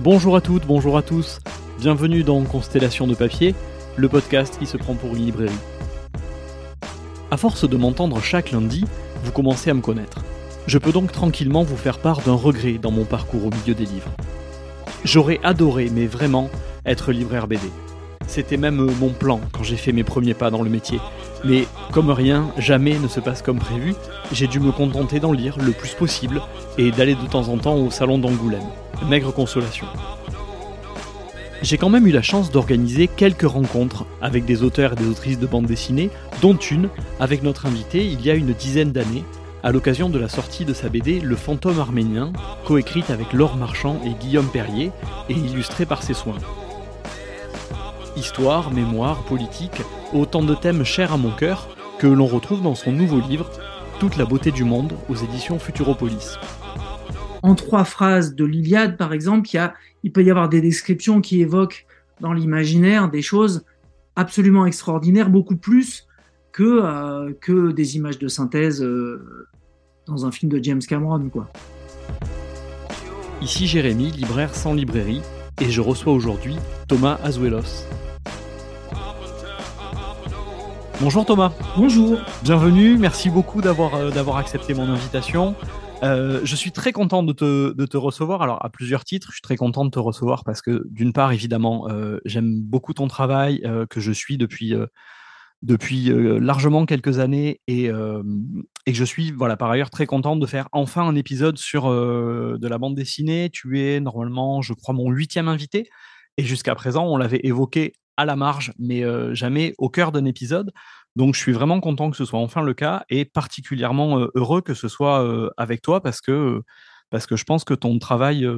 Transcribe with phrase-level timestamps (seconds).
[0.00, 1.38] Bonjour à toutes, bonjour à tous.
[1.78, 3.54] Bienvenue dans Constellation de papier,
[3.96, 5.52] le podcast qui se prend pour une librairie.
[7.30, 8.84] À force de m'entendre chaque lundi,
[9.22, 10.18] vous commencez à me connaître.
[10.66, 13.84] Je peux donc tranquillement vous faire part d'un regret dans mon parcours au milieu des
[13.84, 14.10] livres.
[15.04, 16.50] J'aurais adoré, mais vraiment,
[16.84, 17.70] être libraire BD.
[18.26, 20.98] C'était même mon plan quand j'ai fait mes premiers pas dans le métier.
[21.44, 23.94] Mais comme rien, jamais ne se passe comme prévu,
[24.32, 26.40] j'ai dû me contenter d'en lire le plus possible
[26.78, 28.62] et d'aller de temps en temps au salon d'Angoulême.
[29.08, 29.86] Maigre consolation.
[31.62, 35.38] J'ai quand même eu la chance d'organiser quelques rencontres avec des auteurs et des autrices
[35.38, 36.10] de bande dessinée,
[36.42, 36.88] dont une
[37.20, 39.24] avec notre invité il y a une dizaine d'années,
[39.62, 42.32] à l'occasion de la sortie de sa BD Le fantôme arménien,
[42.66, 44.92] coécrite avec Laure Marchand et Guillaume Perrier
[45.30, 46.36] et illustrée par ses soins.
[48.16, 49.82] Histoire, mémoire, politique,
[50.12, 51.68] autant de thèmes chers à mon cœur
[51.98, 53.50] que l'on retrouve dans son nouveau livre
[53.98, 56.36] Toute la beauté du monde aux éditions Futuropolis.
[57.42, 59.74] En trois phrases de l'Iliade, par exemple, il, y a,
[60.04, 61.86] il peut y avoir des descriptions qui évoquent
[62.20, 63.64] dans l'imaginaire des choses
[64.14, 66.06] absolument extraordinaires, beaucoup plus
[66.52, 69.48] que, euh, que des images de synthèse euh,
[70.06, 71.28] dans un film de James Cameron.
[71.30, 71.50] Quoi.
[73.42, 75.22] Ici Jérémy, libraire sans librairie,
[75.60, 76.54] et je reçois aujourd'hui
[76.86, 77.86] Thomas Azuelos.
[81.04, 81.52] Bonjour Thomas.
[81.76, 82.18] Bonjour.
[82.42, 85.54] Bienvenue, merci beaucoup d'avoir euh, d'avoir accepté mon invitation.
[86.02, 88.40] Euh, je suis très content de te, de te, recevoir.
[88.40, 91.30] Alors, à plusieurs titres, je suis très content de te recevoir parce que, d'une part,
[91.32, 94.72] évidemment, euh, j'aime beaucoup ton travail que je suis depuis,
[95.60, 100.46] depuis largement quelques années et, et, que je suis, voilà, par ailleurs, très content de
[100.46, 103.50] faire enfin un épisode sur de la bande dessinée.
[103.52, 105.90] Tu es normalement, je crois, mon huitième invité
[106.38, 109.02] et jusqu'à présent, on l'avait évoqué à la marge, mais
[109.34, 110.72] jamais au cœur d'un épisode.
[111.16, 114.74] Donc, je suis vraiment content que ce soit enfin le cas et particulièrement heureux que
[114.74, 116.62] ce soit avec toi parce que,
[117.10, 118.48] parce que je pense que ton travail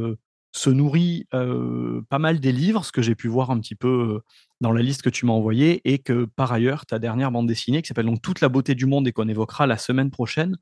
[0.53, 4.21] se nourrit pas mal des livres, ce que j'ai pu voir un petit peu
[4.63, 7.83] dans la liste que tu m'as envoyée, et que par ailleurs, ta dernière bande dessinée,
[7.83, 10.57] qui s'appelle donc Toute la beauté du monde et qu'on évoquera la semaine prochaine,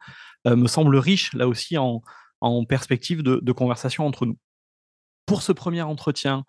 [0.44, 2.02] me semble riche, là aussi, en,
[2.40, 4.36] en perspective de, de conversation entre nous.
[5.26, 6.44] Pour ce premier entretien,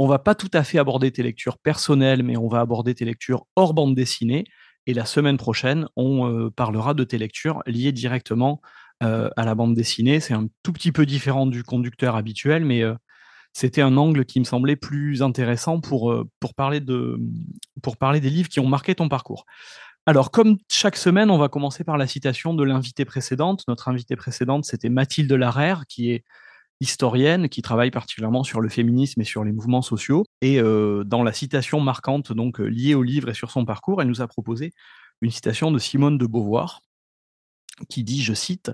[0.00, 3.04] on va pas tout à fait aborder tes lectures personnelles, mais on va aborder tes
[3.04, 4.44] lectures hors bande dessinée.
[4.86, 8.62] Et la semaine prochaine, on euh, parlera de tes lectures liées directement
[9.02, 10.18] euh, à la bande dessinée.
[10.18, 12.94] C'est un tout petit peu différent du conducteur habituel, mais euh,
[13.52, 16.14] c'était un angle qui me semblait plus intéressant pour,
[16.56, 19.44] parler des livres qui ont marqué ton parcours.
[20.06, 23.64] Alors, comme chaque semaine, on va commencer par la citation de l'invité précédente.
[23.68, 26.24] Notre invitée précédente, c'était Mathilde Larère, qui est
[26.80, 30.24] historienne qui travaille particulièrement sur le féminisme et sur les mouvements sociaux.
[30.40, 34.00] Et euh, dans la citation marquante donc euh, liée au livre et sur son parcours,
[34.00, 34.72] elle nous a proposé
[35.20, 36.80] une citation de Simone de Beauvoir
[37.88, 38.72] qui dit, je cite,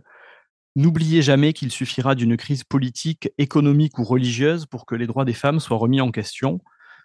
[0.77, 5.33] N'oubliez jamais qu'il suffira d'une crise politique, économique ou religieuse pour que les droits des
[5.33, 6.61] femmes soient remis en question.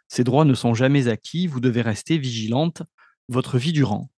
[0.10, 2.84] Ces droits ne sont jamais acquis, vous devez rester vigilante
[3.30, 4.12] votre vie durant.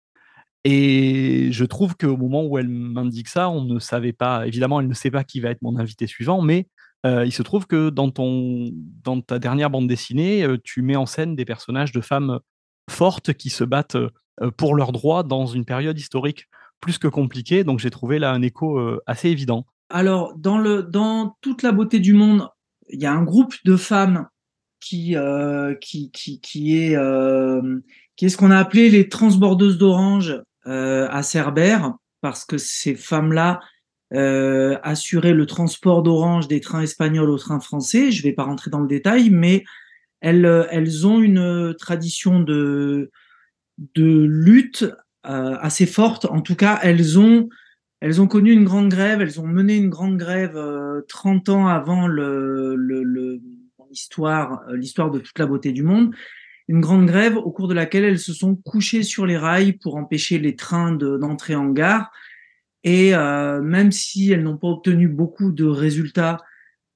[0.64, 4.88] Et je trouve qu'au moment où elle m'indique ça, on ne savait pas, évidemment, elle
[4.88, 6.68] ne sait pas qui va être mon invité suivant, mais
[7.06, 8.70] euh, il se trouve que dans, ton,
[9.04, 12.40] dans ta dernière bande dessinée, euh, tu mets en scène des personnages de femmes
[12.90, 16.48] fortes qui se battent euh, pour leurs droits dans une période historique
[16.80, 17.64] plus que compliquée.
[17.64, 19.68] Donc j'ai trouvé là un écho assez évident.
[19.90, 22.48] Alors, dans, le, dans toute la beauté du monde,
[22.90, 24.28] il y a un groupe de femmes
[24.80, 25.16] qui,
[25.80, 26.98] qui, qui, qui, est,
[28.16, 33.60] qui est ce qu'on a appelé les transbordeuses d'orange à Cerbère, parce que ces femmes-là
[34.14, 38.12] euh, assuraient le transport d'orange des trains espagnols aux trains français.
[38.12, 39.64] Je ne vais pas rentrer dans le détail, mais
[40.20, 43.10] elles, elles ont une tradition de,
[43.96, 44.86] de lutte
[45.26, 46.26] euh, assez forte.
[46.26, 47.48] En tout cas, elles ont,
[48.02, 51.68] elles ont connu une grande grève, elles ont mené une grande grève euh, 30 ans
[51.68, 53.40] avant le, le, le
[53.90, 56.14] l'histoire, euh, l'histoire de toute la beauté du monde
[56.68, 59.96] une grande grève au cours de laquelle elles se sont couchées sur les rails pour
[59.96, 62.12] empêcher les trains de, d'entrer en gare.
[62.84, 66.38] Et euh, même si elles n'ont pas obtenu beaucoup de résultats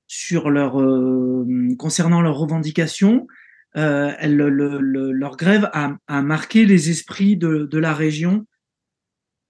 [0.07, 1.45] sur leur, euh,
[1.77, 3.27] concernant leurs revendications,
[3.75, 8.45] euh, leur grève a, a, marqué les esprits de, de la région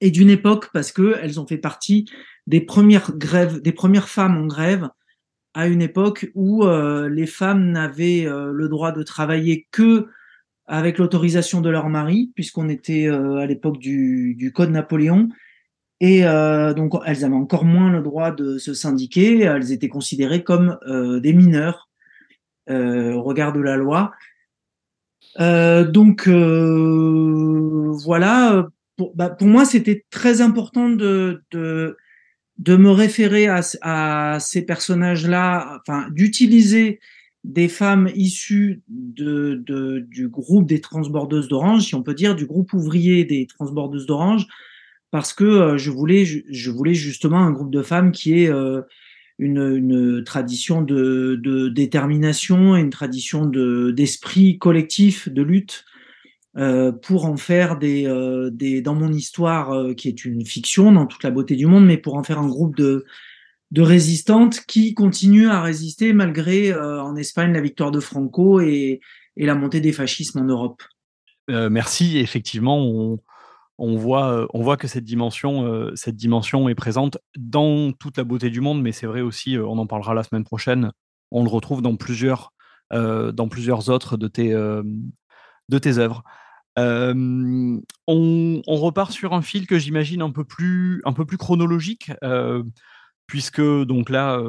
[0.02, 2.10] et d'une époque parce que elles ont fait partie
[2.48, 4.90] des premières grèves, des premières femmes en grève
[5.56, 10.10] à une époque où euh, les femmes n'avaient euh, le droit de travailler que
[10.68, 15.30] avec l'autorisation de leur mari, puisqu'on était euh, à l'époque du, du, Code Napoléon.
[16.02, 19.42] Et euh, donc, elles avaient encore moins le droit de se syndiquer.
[19.42, 21.90] Elles étaient considérées comme euh, des mineurs
[22.68, 24.12] au regard de la loi.
[25.38, 26.28] donc,
[28.04, 28.68] voilà.
[28.98, 31.96] Pour, bah, pour moi, c'était très important de, de
[32.58, 37.00] de me référer à, ces personnages-là, enfin, d'utiliser
[37.44, 39.64] des femmes issues de,
[40.10, 44.48] du groupe des transbordeuses d'Orange, si on peut dire, du groupe ouvrier des transbordeuses d'Orange,
[45.12, 48.82] parce que euh, je, voulais, je, voulais justement un groupe de femmes qui est euh,
[49.38, 55.86] une, tradition de, détermination et une tradition d'esprit collectif, de lutte,
[56.58, 58.50] euh, pour en faire des, euh,
[58.82, 61.98] dans mon histoire euh, qui est une fiction dans toute la beauté du monde, mais
[61.98, 63.04] pour en faire un groupe de
[63.76, 69.02] résistantes qui continuent à résister malgré en Espagne la victoire de Franco et,
[69.36, 70.82] la montée des fascismes en Europe.
[71.50, 72.20] merci.
[72.20, 73.18] Effectivement,
[73.78, 75.90] on, voit, que cette dimension,
[76.70, 80.14] est présente dans toute la beauté du monde, mais c'est vrai aussi, on en parlera
[80.14, 80.94] la semaine prochaine,
[81.32, 82.54] on le retrouve dans plusieurs,
[82.94, 84.54] autres de tes
[85.98, 86.24] œuvres
[86.78, 91.02] on, repart sur un fil que j'imagine un peu plus,
[91.38, 92.12] chronologique,
[93.28, 94.40] puisque donc là,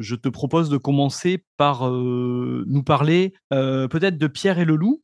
[0.00, 5.02] je te propose de commencer par nous parler peut-être de Pierre et le loup.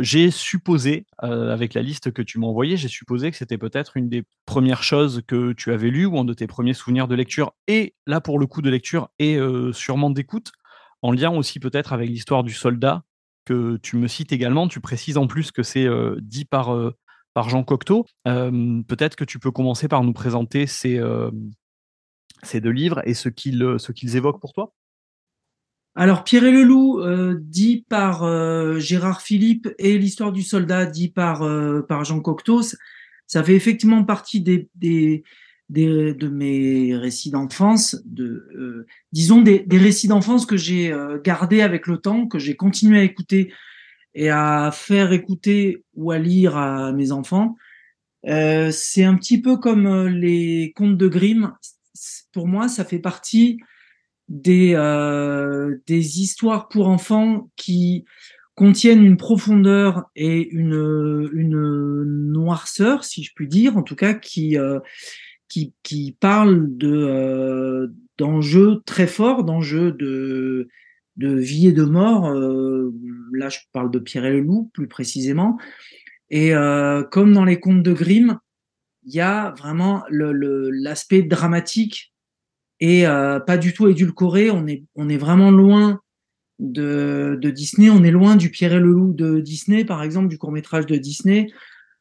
[0.00, 4.08] j'ai supposé, avec la liste que tu m'as envoyée, j'ai supposé que c'était peut-être une
[4.08, 7.52] des premières choses que tu avais lues ou un de tes premiers souvenirs de lecture,
[7.66, 9.38] et là pour le coup de lecture et
[9.72, 10.52] sûrement d'écoute,
[11.02, 13.02] en lien aussi peut-être avec l'histoire du soldat
[13.44, 14.68] que tu me cites également.
[14.68, 15.88] Tu précises en plus que c'est
[16.20, 16.76] dit par,
[17.34, 18.06] par Jean Cocteau.
[18.24, 23.92] Peut-être que tu peux commencer par nous présenter ces, deux livres et ce qu'ils, ce
[23.92, 24.72] qu'ils évoquent pour toi.
[25.96, 27.00] Alors, Pierre et le loup,
[27.38, 31.42] dit par Gérard Philippe, et l'histoire du soldat, dit par,
[32.04, 32.62] Jean Cocteau,
[33.26, 35.22] ça fait effectivement partie des,
[35.70, 41.86] de mes récits d'enfance, de, euh, disons des, récits d'enfance que j'ai euh, gardés avec
[41.86, 43.52] le temps, que j'ai continué à écouter
[44.14, 47.56] et à faire écouter ou à lire à mes enfants.
[48.26, 51.52] Euh, c'est un petit peu comme les contes de Grimm.
[52.32, 53.58] Pour moi, ça fait partie
[54.28, 54.72] des,
[55.86, 58.04] des histoires pour enfants qui
[58.54, 64.56] contiennent une profondeur et une, une noirceur, si je puis dire, en tout cas, qui,
[65.82, 70.68] qui, parle euh, d'enjeux très forts, d'enjeux de,
[71.16, 72.28] vie et de mort.
[72.28, 72.92] Euh,
[73.32, 75.58] là, je parle de Pierre et le loup, plus précisément.
[76.30, 78.38] Et euh, comme dans les contes de Grimm,
[79.04, 82.14] il y a vraiment l'aspect dramatique
[82.80, 84.50] et pas du tout édulcoré.
[84.50, 86.00] On est, vraiment loin
[86.58, 87.90] de, Disney.
[87.90, 90.86] On est loin du Pierre et le loup de Disney, par exemple, du court métrage
[90.86, 91.48] de Disney.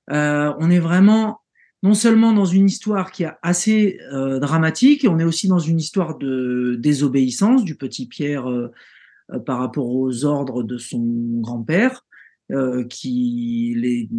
[0.08, 1.43] On est vraiment
[1.84, 5.80] non seulement dans une histoire qui est assez euh, dramatique, on est aussi dans une
[5.80, 8.72] histoire de désobéissance du petit Pierre euh,
[9.34, 11.04] euh, par rapport aux ordres de son
[11.42, 12.06] grand-père,
[12.88, 14.10] qui les,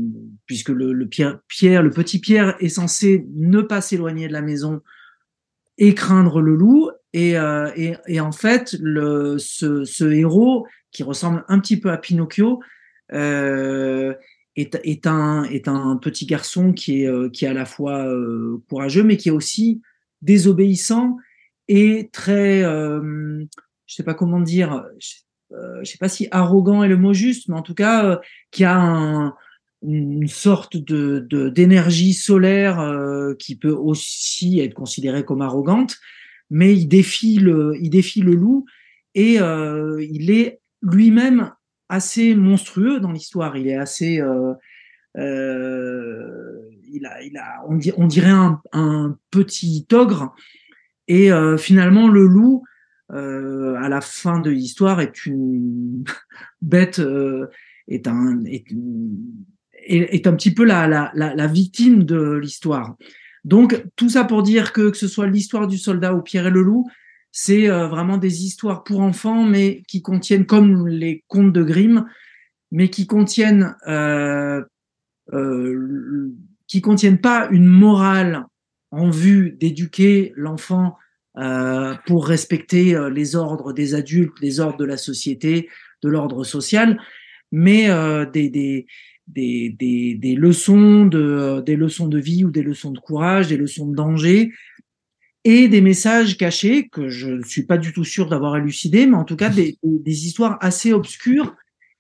[0.46, 4.80] puisque le, petit Pierre est censé ne pas s'éloigner de la maison
[5.78, 11.92] et craindre le loup, et, en fait, ce, ce, héros qui ressemble un petit peu
[11.92, 12.60] à Pinocchio,
[14.56, 18.06] est, est, un, est un petit garçon qui est, euh, qui est à la fois
[18.06, 19.82] euh, courageux, mais qui est aussi
[20.22, 21.16] désobéissant
[21.68, 23.44] et très, euh,
[23.86, 27.48] je sais pas comment dire, je, euh, sais pas si arrogant est le mot juste,
[27.48, 28.16] mais en tout cas, euh,
[28.50, 29.34] qui a un,
[29.82, 32.80] une sorte de d'énergie solaire
[33.38, 35.96] qui peut aussi être considérée comme arrogante,
[36.48, 38.64] mais il défie le, il défie le loup
[39.14, 41.52] et il est lui-même
[41.94, 43.56] assez monstrueux dans l'histoire.
[43.56, 44.20] Il est assez.
[44.20, 44.52] Euh,
[45.16, 46.60] euh,
[46.92, 48.30] il a, il a, on, on dirait
[48.72, 50.34] un, petit ogre.
[51.08, 52.64] Et euh, finalement, le loup,
[53.10, 56.04] à la fin de l'histoire, est une
[56.62, 57.00] bête,
[57.88, 58.64] est, un, est,
[59.86, 62.96] est, un petit peu la, la, la, la victime de l'histoire.
[63.44, 66.50] Donc, tout ça pour dire que, que ce soit l'histoire du soldat ou Pierre et
[66.50, 66.88] le loup,
[67.36, 72.06] c'est euh, vraiment des histoires pour enfants, mais qui contiennent, comme les contes de Grimm,
[72.70, 74.62] mais qui contiennent, euh,
[75.32, 76.32] euh,
[76.68, 78.44] qui contiennent pas une morale
[78.92, 80.96] en vue d'éduquer l'enfant
[82.06, 85.68] pour respecter les ordres des adultes, les ordres de la société,
[86.04, 87.00] de l'ordre social,
[87.50, 87.88] mais
[88.32, 88.86] des, des,
[89.26, 93.88] des, des, leçons de, des leçons de vie ou des leçons de courage, des leçons
[93.88, 94.52] de danger,
[95.44, 99.16] et des messages cachés que je ne suis pas du tout sûr d'avoir élucidés, mais
[99.16, 101.54] en tout cas des, des, histoires assez obscures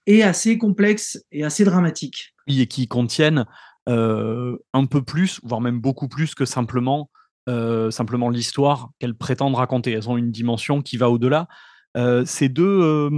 [0.06, 2.34] et assez complexes et assez dramatiques.
[2.48, 3.44] Oui, et qui contiennent
[3.88, 7.10] euh, un peu plus, voire même beaucoup plus que simplement,
[7.48, 9.92] euh, simplement l'histoire qu'elles prétendent raconter.
[9.92, 11.48] Elles ont une dimension qui va au-delà.
[11.96, 13.10] Euh, ces deux,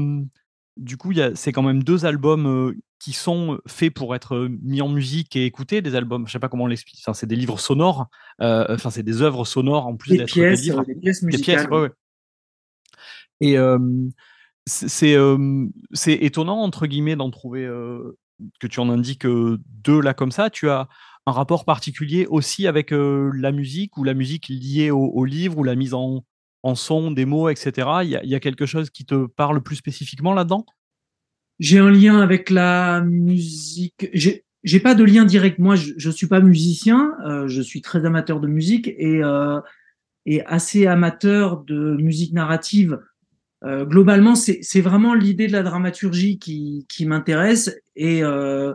[0.77, 5.37] du coup, c'est quand même deux albums qui sont faits pour être mis en musique
[5.37, 8.09] et écoutés, des albums, je sais pas comment l'expliquer, enfin, c'est des livres sonores,
[8.41, 10.85] enfin, c'est des œuvres sonores en plus d'être des livres.
[10.85, 11.67] Des pièces musicales.
[11.67, 11.93] Des pièces,
[13.41, 13.57] Et
[14.67, 17.67] c'est étonnant, entre guillemets, d'en trouver,
[18.61, 20.51] que tu en indiques deux là comme ça.
[20.51, 20.89] Tu as
[21.27, 25.75] un rapport particulier aussi avec la musique ou la musique liée au, livre ou la
[25.75, 26.25] mise en,
[26.67, 27.89] en son, des mots, etc.
[28.03, 30.67] Il y, a, quelque chose qui te parle plus spécifiquement là-dedans?
[31.59, 34.11] J'ai un lien avec la musique.
[34.13, 35.59] J'ai pas de lien direct.
[35.59, 37.13] Moi, je, je suis pas musicien.
[37.47, 39.23] je suis très amateur de musique et,
[40.27, 42.99] et assez amateur de musique narrative
[43.65, 47.75] euh, globalement, c'est vraiment l'idée de la dramaturgie qui, m'intéresse.
[47.97, 48.75] Et, euh,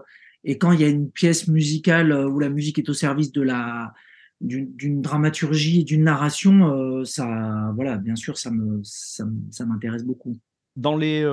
[0.60, 3.42] quand il y a une pièce musicale euh, où la musique est au service de
[3.42, 3.94] la
[4.42, 10.04] d'une dramaturgie et d'une narration, euh, ça, voilà, bien sûr, ça me ça, ça m'intéresse
[10.04, 10.38] beaucoup.
[10.78, 11.24] Dans les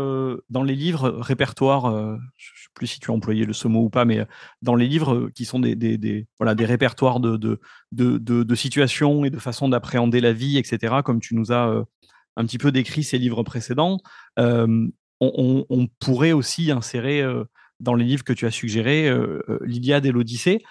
[0.50, 1.92] dans les livres répertoires,
[2.36, 4.26] je ne sais plus si tu as employé le ce mot ou pas, mais
[4.62, 7.60] dans les livres qui sont des, des, des voilà des répertoires de de,
[7.92, 10.96] de, de, situations et de façon d'appréhender la vie, etc.
[11.04, 11.84] Comme tu nous as
[12.38, 13.98] un petit peu décrit ses livres précédents,
[14.38, 14.88] euh,
[15.20, 17.44] on, pourrait aussi insérer euh,
[17.80, 20.62] dans les livres que tu as suggérés euh, l'Iliade et l'Odyssée.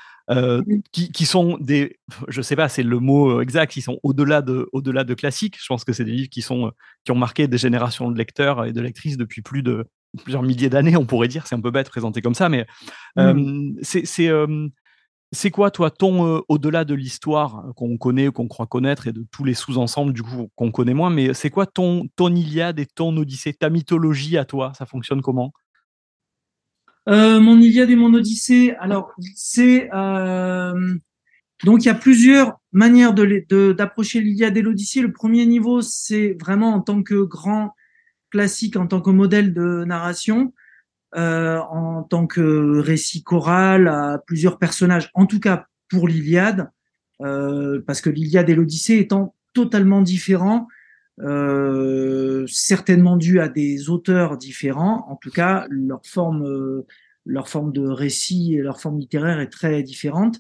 [0.91, 5.03] Qui, sont des, je sais pas, c'est le mot exact, ils sont au-delà de, au-delà
[5.03, 5.57] de classiques.
[5.59, 6.71] Je pense que c'est des livres qui sont,
[7.03, 9.85] qui ont marqué des générations de lecteurs et de lectrices depuis plus de
[10.23, 11.47] plusieurs milliers d'années, on pourrait dire.
[11.47, 12.65] C'est un peu bête présenté comme ça, mais
[13.81, 14.05] c'est,
[15.31, 19.25] c'est quoi, toi, ton euh, au-delà de l'histoire qu'on connaît, qu'on croit connaître, et de
[19.29, 22.85] tous les sous-ensembles du coup qu'on connaît moins, mais c'est quoi ton, ton Iliade et
[22.85, 25.51] ton Odyssée, ta mythologie à toi Ça fonctionne comment?
[27.07, 30.95] Euh, Mon Iliade et mon Odyssée, alors c'est euh,
[31.63, 35.01] donc il y a plusieurs manières de d'approcher l'Iliade et l'Odyssée.
[35.01, 37.73] Le premier niveau, c'est vraiment en tant que grand
[38.29, 40.53] classique, en tant que modèle de narration.
[41.15, 46.69] Euh, en tant que récit choral à plusieurs personnages, en tout cas pour l'Iliade,
[47.19, 50.67] parce que l'Iliade et l'Odyssée étant totalement différents,
[51.19, 56.83] euh, certainement dû à des auteurs différents, en tout cas leur forme,
[57.25, 60.39] leur forme de récit et leur forme littéraire est très différente.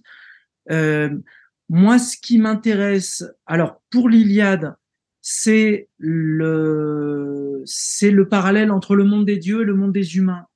[1.69, 4.75] moi, ce qui m'intéresse, alors pour l'Iliade,
[5.21, 10.47] c'est le, c'est le parallèle entre le monde des dieux et le monde des humains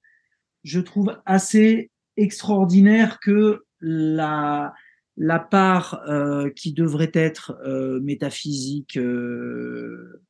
[0.63, 4.73] je trouve assez extraordinaire que la,
[5.17, 10.21] la part euh, qui devrait être euh, métaphysique, euh,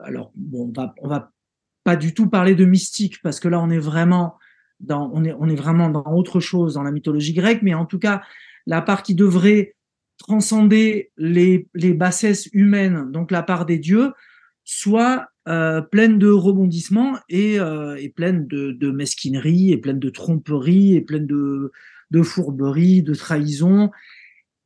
[0.00, 1.32] alors bon, on va, va
[1.84, 4.36] pas du tout parler de mystique parce que là on est vraiment
[4.80, 8.22] dans, on est, vraiment dans autre chose dans la mythologie grecque, mais en tout cas
[8.66, 9.74] la part qui devrait
[10.18, 14.12] transcender les, bassesses humaines, donc la part des dieux,
[14.64, 21.00] soit pleine de rebondissements et, et pleine de, de, mesquinerie, et pleine de tromperie, et
[21.00, 21.72] pleine de,
[22.10, 23.90] de fourberie, de trahison.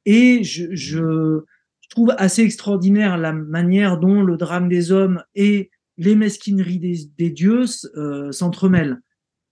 [0.06, 1.44] Et je, je,
[1.90, 7.66] trouve assez extraordinaire la manière dont le drame des hommes et les mesquineries des, dieux
[7.96, 9.00] euh, s'entremêlent.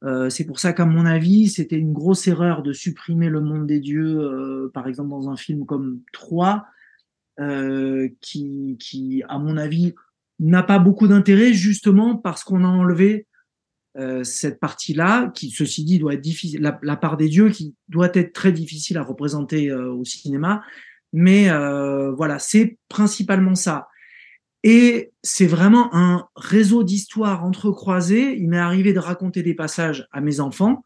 [0.03, 3.69] Euh, c'est pour ça qu'à mon avis, c'était une grosse erreur de supprimer le monde
[3.69, 6.67] des dieux, euh, par exemple dans un film comme Troie,
[8.21, 9.95] qui, qui, à mon avis,
[10.39, 13.27] n'a pas beaucoup d'intérêt justement parce qu'on a enlevé
[13.99, 18.11] euh, cette partie-là, qui ceci dit doit être difficile, la, part des dieux qui doit
[18.15, 20.63] être très difficile à représenter euh, au cinéma,
[21.13, 23.89] mais euh, voilà, c'est principalement ça.
[24.63, 28.35] Et c'est vraiment un réseau d'histoires entrecroisées.
[28.39, 30.85] Il m'est arrivé de raconter des passages à mes enfants,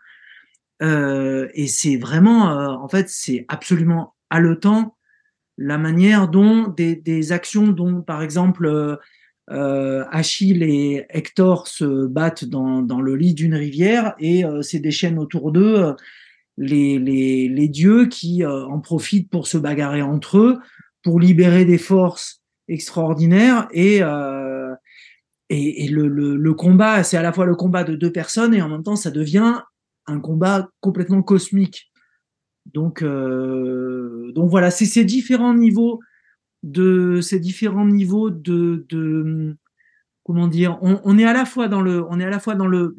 [0.80, 4.96] et c'est vraiment, en fait, c'est absolument haletant
[5.56, 8.98] la manière dont des, des actions dont, par exemple,
[9.50, 14.80] euh, Achille et Hector se battent dans, dans le lit d'une rivière et euh, c'est
[14.80, 15.92] des chaînes autour d'eux euh,
[16.56, 20.58] les, les, les, dieux qui euh, en profitent pour se bagarrer entre eux,
[21.02, 24.00] pour libérer des forces extraordinaires et,
[25.50, 28.54] et, et le, le, le, combat, c'est à la fois le combat de deux personnes
[28.54, 29.60] et en même temps ça devient
[30.06, 31.92] un combat complètement cosmique.
[32.74, 36.00] Donc, donc voilà, c'est ces différents niveaux
[36.66, 39.56] de ces différents niveaux de, de
[40.24, 42.66] comment dire, on, est à la fois dans le, on est à la fois dans
[42.66, 42.96] le,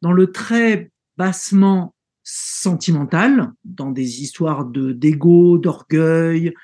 [0.00, 6.54] dans le très bassement sentimental, dans des histoires de d'ego, d'orgueil,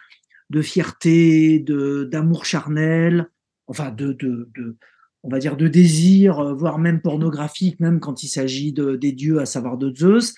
[0.50, 3.28] de fierté, de d'amour charnel,
[3.66, 4.76] enfin de, de, de,
[5.24, 9.40] on va dire de désir, voire même pornographique, même quand il s'agit de, des dieux,
[9.40, 10.34] à savoir de Zeus.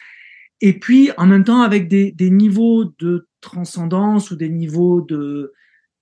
[0.61, 5.53] Et puis en même temps avec des, des niveaux de transcendance ou des niveaux de,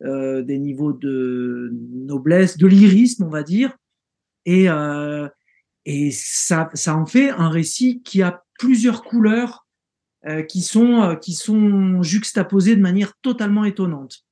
[0.02, 3.76] euh, des niveaux de noblesse, de lyrisme, on va dire.
[4.44, 5.28] Et, euh,
[5.84, 9.66] et ça, ça en fait un récit qui a plusieurs couleurs
[10.26, 14.24] euh, qui, sont, euh, qui sont juxtaposées de manière totalement étonnante.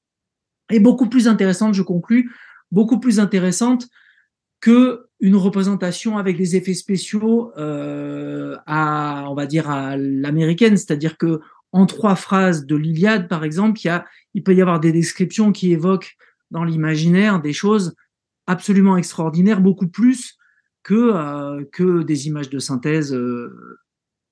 [0.69, 2.35] Et beaucoup plus intéressante, je conclus,
[2.73, 3.87] beaucoup plus intéressante
[4.61, 11.17] que une représentation avec des effets spéciaux euh, à, on va dire, à l'américaine, c'est-à-dire
[11.17, 11.41] que
[11.73, 14.93] en trois phrases de l'Iliade, par exemple, il, y a, il peut y avoir des
[14.93, 16.17] descriptions qui évoquent
[16.51, 17.95] dans l'imaginaire des choses
[18.47, 20.37] absolument extraordinaires, beaucoup plus
[20.83, 23.79] que, euh, que des images de synthèse euh,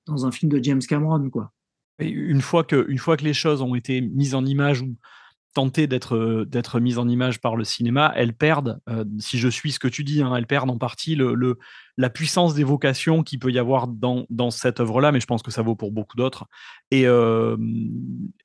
[0.07, 1.29] dans un film de James Cameron.
[1.29, 1.51] Quoi.
[1.99, 4.95] une, fois que, une fois que les choses ont été mises en image ou
[5.55, 9.71] tentées d'être, d'être mises en image par le cinéma, elles perdent, euh, si je suis
[9.71, 11.57] ce que tu dis, hein, elles perdent en partie le,
[11.97, 15.51] la puissance d'évocation qu'il peut y avoir dans, dans cette œuvre-là, mais je pense que
[15.51, 16.45] ça vaut pour beaucoup d'autres,
[16.91, 17.05] et,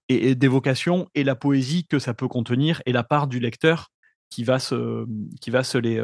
[0.09, 3.89] et, d'évocation et la poésie que ça peut contenir et la part du lecteur
[4.31, 5.05] qui va se,
[5.41, 6.01] qui va se les,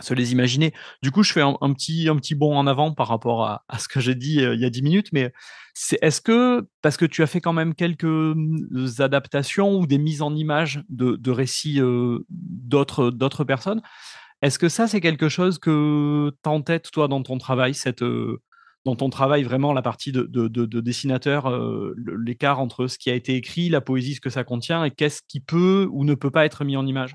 [0.00, 0.72] se les imaginer.
[1.02, 3.88] Du coup, je fais un, petit, un petit bond en avant par rapport à, ce
[3.88, 5.32] que j'ai dit euh, il y a 10 minutes, mais
[6.02, 8.34] est-ce que, parce que tu as fait quand même quelques euh,
[8.98, 13.82] adaptations ou des mises en image de, récits euh, d'autres, d'autres personnes,
[14.42, 18.04] est-ce que ça, c'est quelque chose que tu en tête, toi, dans ton travail, cette,
[18.84, 21.50] dans ton travail, vraiment, la partie de, de dessinateur,
[21.96, 25.22] l'écart entre ce qui a été écrit, la poésie, ce que ça contient, et qu'est-ce
[25.26, 27.14] qui peut ou ne peut pas être mis en image?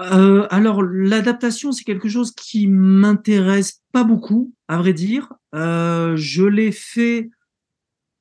[0.00, 5.32] Euh, alors, l'adaptation, c'est quelque chose qui m'intéresse pas beaucoup, à vrai dire.
[5.54, 7.30] Euh, je l'ai fait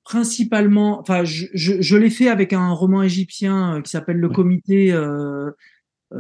[0.04, 4.92] principalement, enfin, je, je, l'ai fait avec un roman égyptien euh, qui s'appelle Le Comité
[4.92, 5.52] euh,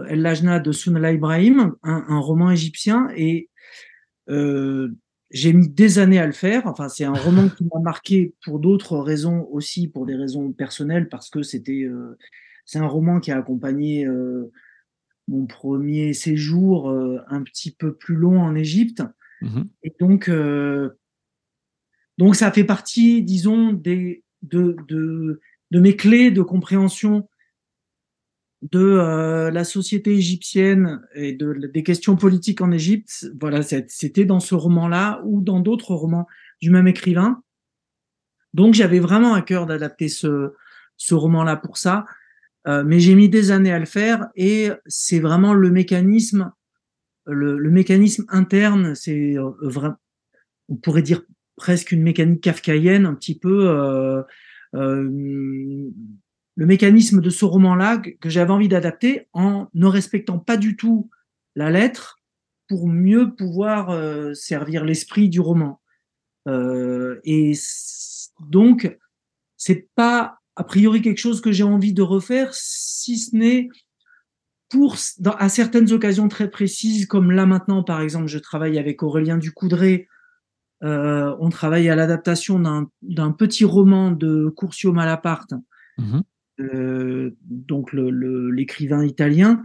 [0.07, 3.49] El Lajna de Sunala Ibrahim, un, un, roman égyptien, et
[4.29, 4.89] euh,
[5.31, 6.67] j'ai mis des années à le faire.
[6.67, 11.09] Enfin, c'est un roman qui m'a marqué pour d'autres raisons aussi, pour des raisons personnelles,
[11.09, 11.89] parce que c'était,
[12.65, 14.07] c'est un roman qui a accompagné
[15.29, 19.03] mon premier séjour euh, un petit peu plus long en Égypte.
[19.41, 20.89] Mmh Et donc, euh,
[22.17, 25.39] donc, ça fait partie, disons, des, de, de,
[25.71, 27.29] de mes clés de compréhension
[28.61, 33.27] de euh, la société égyptienne et de, des questions politiques en Égypte.
[33.39, 36.27] Voilà, c'était dans ce roman-là ou dans d'autres romans
[36.61, 37.41] du même écrivain.
[38.53, 40.53] Donc, j'avais vraiment à cœur d'adapter ce,
[40.97, 42.05] ce roman-là pour ça.
[42.67, 46.51] Euh, mais j'ai mis des années à le faire et c'est vraiment le mécanisme,
[47.25, 49.51] le, le mécanisme interne, c'est euh,
[50.67, 51.23] on pourrait dire
[51.55, 54.21] presque une mécanique kafkaïenne, un petit peu euh,
[54.75, 55.89] euh
[56.55, 61.09] le mécanisme de ce roman-là que j'avais envie d'adapter en ne respectant pas du tout
[61.55, 62.17] la lettre
[62.67, 65.79] pour mieux pouvoir servir l'esprit du roman.
[66.45, 67.53] et
[68.41, 68.97] donc,
[69.55, 73.69] c'est pas a priori quelque chose que j'ai envie de refaire, si ce n'est
[74.67, 79.01] pour, dans, à certaines occasions très précises, comme là maintenant, par exemple, je travaille avec
[79.01, 80.09] Aurélien Ducoudray,
[80.83, 82.59] euh, on travaille à l'adaptation
[83.01, 85.53] d'un petit roman de Curcio Malaparte,
[85.97, 86.19] mmh
[86.59, 89.63] euh, donc l'écrivain le, italien.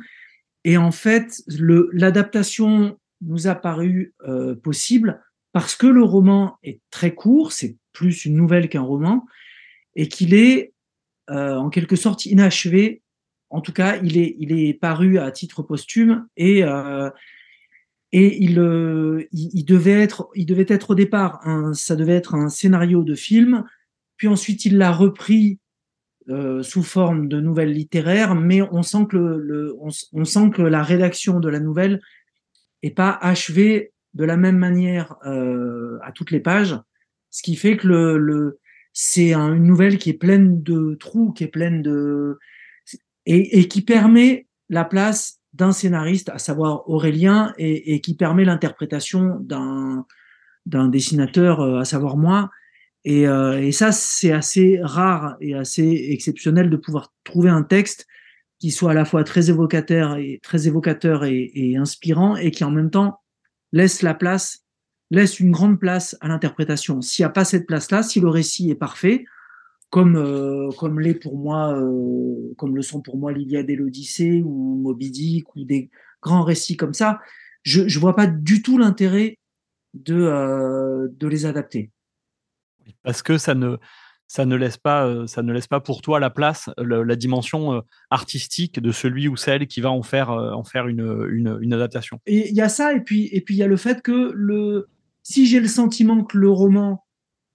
[0.62, 5.20] Et en fait, l'adaptation nous a paru euh, possible
[5.52, 9.26] parce que le roman est très court, c'est plus une nouvelle qu'un roman,
[9.96, 10.74] et qu'il est
[11.31, 13.03] euh, en quelque sorte inachevé.
[13.51, 17.11] En tout cas, il est, il est paru à titre posthume et, euh,
[18.17, 22.37] et il, euh, il, devait être, il devait être au départ, un, ça devait être
[22.37, 23.65] un scénario de film,
[24.17, 25.59] puis ensuite il l'a repris
[26.29, 30.63] euh, sous forme de nouvelle littéraire, mais on sent que le, le on, sent que
[30.63, 32.01] la rédaction de la nouvelle
[32.85, 36.79] est pas achevée de la même manière euh, à toutes les pages,
[37.31, 38.61] ce qui fait que le, le
[38.94, 42.38] c'est une nouvelle qui est pleine de trous, qui est pleine de
[43.26, 50.88] et, qui permet la place d'un scénariste, à savoir Aurélien, et, qui permet l'interprétation d'un
[50.88, 52.50] dessinateur, euh, à savoir moi.
[53.04, 58.07] Et, euh, et ça, c'est assez rare et assez exceptionnel de pouvoir trouver un texte
[58.59, 62.70] qui soit à la fois très évocateur et très évocateur et inspirant, et qui en
[62.70, 63.20] même temps
[63.72, 64.63] laisse la place
[65.11, 67.01] laisse une grande place à l'interprétation.
[67.01, 69.25] S'il n'y a pas cette place-là, si le récit est parfait,
[69.95, 74.43] comme euh, comme l'est pour moi, euh, comme le sont pour moi l'Iliade et l'Odyssée
[74.45, 75.88] ou Moby Dick ou des
[76.21, 77.21] grands récits comme ça,
[77.62, 79.38] je ne vois pas du tout l'intérêt
[79.95, 81.93] de euh, de les adapter.
[83.05, 83.77] Parce que ça ne
[84.27, 88.81] ça ne laisse pas ça ne laisse pas pour toi la place la, dimension artistique
[88.81, 92.19] de celui ou celle qui va en faire en faire une, une, une adaptation.
[92.27, 94.33] Et il y a ça et puis et puis il y a le fait que
[94.35, 94.88] le
[95.25, 97.05] si j'ai le sentiment que le roman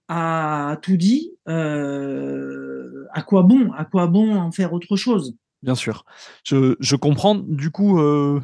[0.08, 5.34] a tout dit, euh, à quoi bon À quoi bon en faire autre chose?
[5.62, 6.04] Bien sûr.
[6.44, 7.36] Je, comprends.
[7.36, 8.40] Du coup, euh,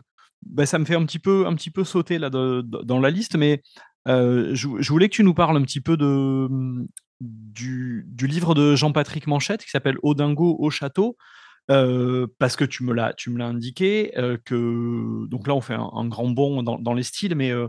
[0.46, 3.36] bah, ça me fait un petit peu, un petit peu sauter là dans la liste,
[3.36, 3.62] mais
[4.06, 6.48] je, je, voulais que tu nous parles un petit peu de,
[7.20, 11.16] du, livre de Jean-Patrick Manchette qui s'appelle Odingo au château.
[11.68, 15.60] Euh, parce que tu me l'as, tu me l'as indiqué, euh, que donc là on
[15.60, 17.66] fait un, grand bond dans, les styles, mais euh,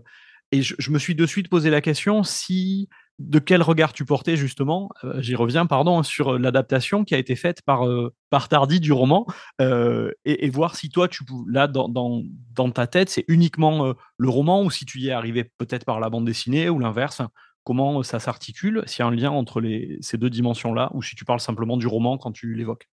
[0.52, 4.38] et je, me suis de suite posé la question si de quel regard tu portais
[4.38, 7.84] justement, j'y reviens pardon, sur l'adaptation qui a été faite par
[8.30, 9.26] par Tardy du roman,
[9.60, 14.30] et, et, voir si toi tu là dans, dans, dans ta tête c'est uniquement le
[14.30, 17.22] roman ou si tu y es arrivé peut-être par la bande dessinée ou l'inverse.
[17.68, 21.18] Comment ça s'articule S'il y a un lien entre les, ces deux dimensions-là, ou si
[21.18, 22.88] tu parles simplement du roman quand tu l'évoques?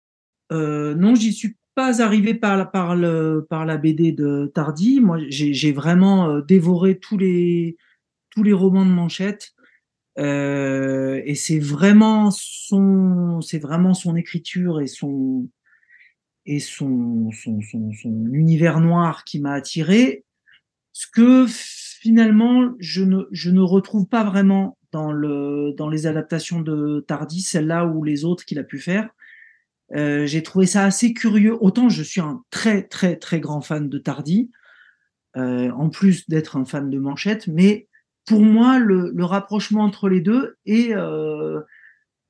[0.51, 5.01] Euh, non, j'y suis pas arrivé par la, par, le, par la BD de Tardy.
[5.01, 7.77] Moi, j'ai vraiment euh, dévoré tous les,
[8.31, 9.53] tous les romans de Manchette.
[10.19, 15.49] Euh, et c'est vraiment son, c'est vraiment son écriture et son,
[16.47, 20.25] et son, son, son, son univers noir qui m'a attiré.
[20.93, 26.61] Ce que finalement, je ne, je ne retrouve pas vraiment dans, le, dans les adaptations
[26.61, 29.09] de Tardy, celle-là ou les autres qu'il a pu faire.
[29.95, 31.57] Euh, j'ai trouvé ça assez curieux.
[31.61, 34.51] Autant je suis un très très très grand fan de Tardy,
[35.37, 37.89] euh, en plus d'être un fan de Manchette, mais
[38.27, 41.61] pour moi le, rapprochement entre les deux est euh,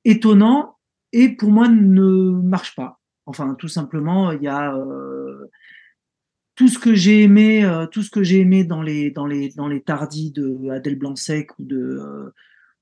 [0.04, 0.76] étonnant
[1.12, 3.00] et pour moi ne marche pas.
[3.26, 4.76] Enfin, tout simplement, il y a
[6.56, 9.68] tout ce que j'ai aimé, tout ce que j'ai aimé dans les dans les dans
[9.68, 12.32] les Tardy de Adèle Blanc-Sec ou de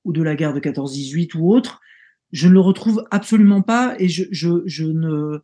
[0.03, 1.79] ou de la guerre de 14-18 ou autre
[2.33, 5.39] je ne le retrouve absolument pas et je, ne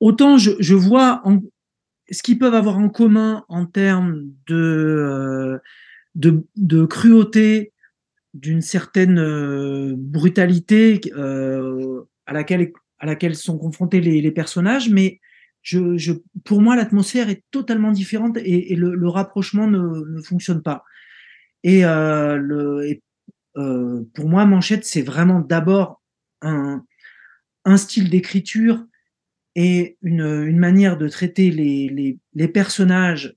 [0.00, 1.22] autant je, vois
[2.10, 5.58] ce qu'ils peuvent avoir en commun en termes de, euh,
[6.14, 7.72] de, cruauté,
[8.34, 15.20] d'une certaine euh, brutalité euh, à, laquelle, à laquelle sont confrontés les, personnages, mais
[15.62, 16.12] je,
[16.44, 20.84] pour moi, l'atmosphère est totalement différente et, le, rapprochement ne, ne fonctionne pas.
[21.64, 23.00] Et, le,
[23.56, 26.02] euh, pour moi, Manchette, c'est vraiment d'abord
[26.42, 26.84] un,
[27.64, 28.84] un, style d'écriture
[29.54, 33.34] et une, une, manière de traiter les, les, personnages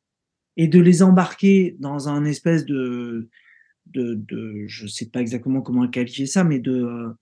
[0.58, 3.30] et de les embarquer dans un espèce de,
[3.88, 7.16] de, de je sais pas exactement comment qualifier ça, mais de,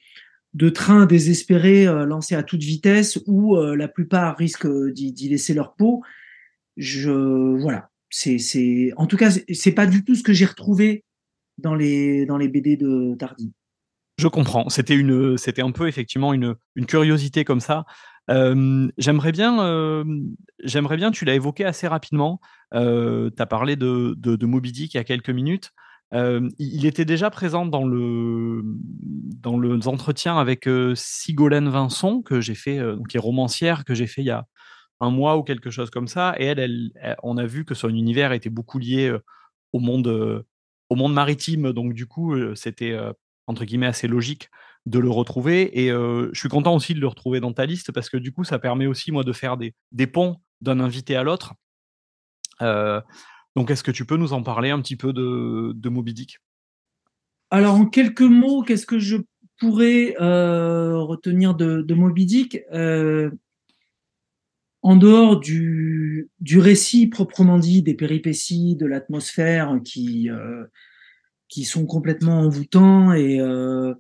[0.55, 5.53] de train désespéré euh, lancé à toute vitesse où euh, la plupart risquent d'y laisser
[5.53, 6.01] leur peau.
[6.77, 7.11] Je,
[7.59, 7.91] voilà.
[8.09, 11.03] C'est, en tout cas, c'est pas du tout ce que j'ai retrouvé
[11.57, 13.53] dans les, dans les BD de Tardy.
[14.17, 14.67] Je comprends.
[14.69, 17.85] C'était une, c'était un peu effectivement une, une curiosité comme ça.
[18.29, 20.03] Euh, j'aimerais bien, euh,
[20.63, 22.41] j'aimerais bien, tu l'as évoqué assez rapidement.
[22.73, 25.71] Euh, tu as parlé de, de, de, Moby Dick il y a quelques minutes.
[26.11, 32.79] il était déjà présent dans le dans le entretien avec Sigolène Vincent que j'ai fait,
[33.09, 34.45] qui est romancière que j'ai fait il y a
[34.99, 36.35] un mois ou quelque chose comme ça.
[36.39, 39.15] Et elle, elle, on a vu que son univers était beaucoup lié
[39.73, 40.43] au monde
[40.89, 41.71] au monde maritime.
[41.73, 42.97] Donc, du coup, c'était
[43.47, 44.49] entre guillemets assez logique
[44.85, 45.85] de le retrouver.
[45.85, 48.43] Et je suis content aussi de le retrouver dans ta liste parce que du coup,
[48.43, 51.53] ça permet aussi, moi, de faire des, des ponts d'un invité à l'autre.
[52.61, 56.39] donc, est-ce que tu peux nous en parler un petit peu de, de Moby Dick?
[57.49, 59.17] Alors, en quelques mots, qu'est-ce que je
[59.59, 62.59] pourrais retenir de, de, Moby Dick?
[64.87, 70.63] En dehors du, récit proprement dit, des péripéties, de l'atmosphère qui, euh,
[71.49, 73.93] qui sont complètement envoûtants et, euh,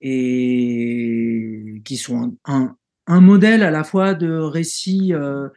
[0.00, 5.50] qui sont un, modèle à la fois de récit, euh,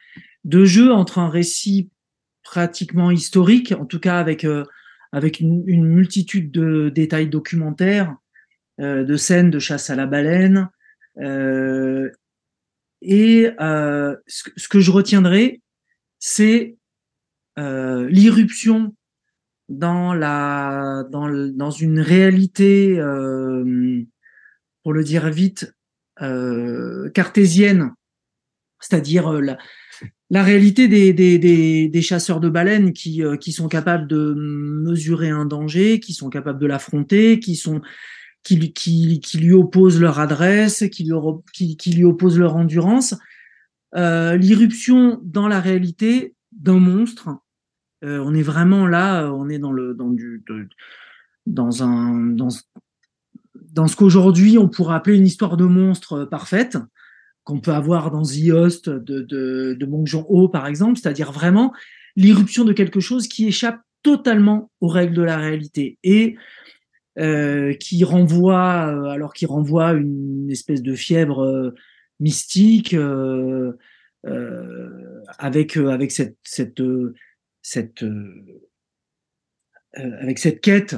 [0.43, 1.89] de jeu entre un récit
[2.43, 4.45] pratiquement historique, en tout cas avec,
[5.13, 8.13] avec une, multitude de détails documentaires,
[8.77, 10.69] de scènes de chasse à la baleine,
[13.01, 15.61] et euh, ce, que je retiendrai,
[16.19, 16.75] c'est
[17.59, 18.95] euh, l'irruption
[19.69, 24.01] dans la dans, dans une réalité, euh,
[24.83, 25.73] pour le dire vite,
[26.21, 27.91] euh, cartésienne,
[28.79, 29.57] c'est-à-dire euh, la,
[30.29, 35.29] la réalité des, des, des, des, chasseurs de baleines qui, qui sont capables de mesurer
[35.29, 37.81] un danger, qui sont capables de l'affronter, qui sont
[38.47, 43.15] qui, lui opposent leur adresse, qui lui, qui, opposent leur endurance.
[43.95, 47.29] Euh, L'irruption dans la réalité d'un monstre.
[48.03, 50.43] Euh, on est vraiment là, on est dans le dans du
[51.45, 52.49] dans un dans
[53.71, 56.77] dans ce qu'aujourd'hui on pourrait appeler une histoire de monstre parfaite
[57.43, 61.73] qu'on peut avoir dans The Host de de, de Bong Joon-ho par exemple, c'est-à-dire vraiment
[62.15, 66.37] l'irruption de quelque chose qui échappe totalement aux règles de la réalité et
[67.19, 71.73] euh, qui renvoie, euh, alors qui renvoie une espèce de fièvre euh,
[72.19, 72.95] mystique,
[75.39, 76.81] avec avec cette cette
[77.61, 78.05] cette
[79.93, 80.95] avec cette quête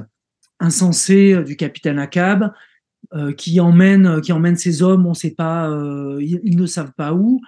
[0.60, 2.52] insensée du capitaine Akab
[3.38, 5.70] qui emmène qui emmène ses hommes, on sait pas,
[6.20, 7.42] ils, ne savent pas où,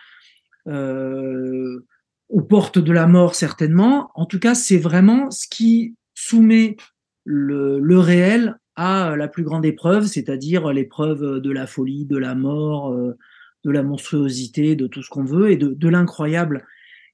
[0.67, 4.11] aux portes de la mort certainement.
[4.15, 6.77] En tout cas, c'est vraiment ce qui soumet
[7.23, 12.35] le, le réel à la plus grande épreuve, c'est-à-dire l'épreuve de la folie, de la
[12.35, 13.17] mort, euh,
[13.63, 16.65] de la monstruosité, de tout ce qu'on veut et de, l'incroyable.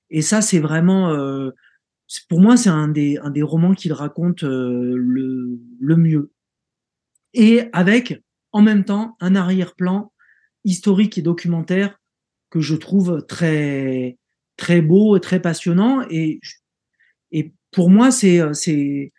[0.09, 1.51] Et ça, c'est vraiment, euh,
[2.29, 6.31] pour moi, c'est un des, un des romans qu'il raconte euh, le, le mieux.
[7.33, 10.11] Et avec, en même temps, un arrière-plan
[10.63, 11.99] historique et documentaire
[12.49, 14.17] que je trouve très,
[14.55, 16.05] très beau et très passionnant.
[16.09, 16.39] Et,
[17.31, 19.11] et pour moi, c'est, c'est,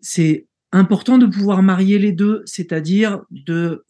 [0.00, 3.84] c'est important de pouvoir marier les deux, c'est-à-dire de,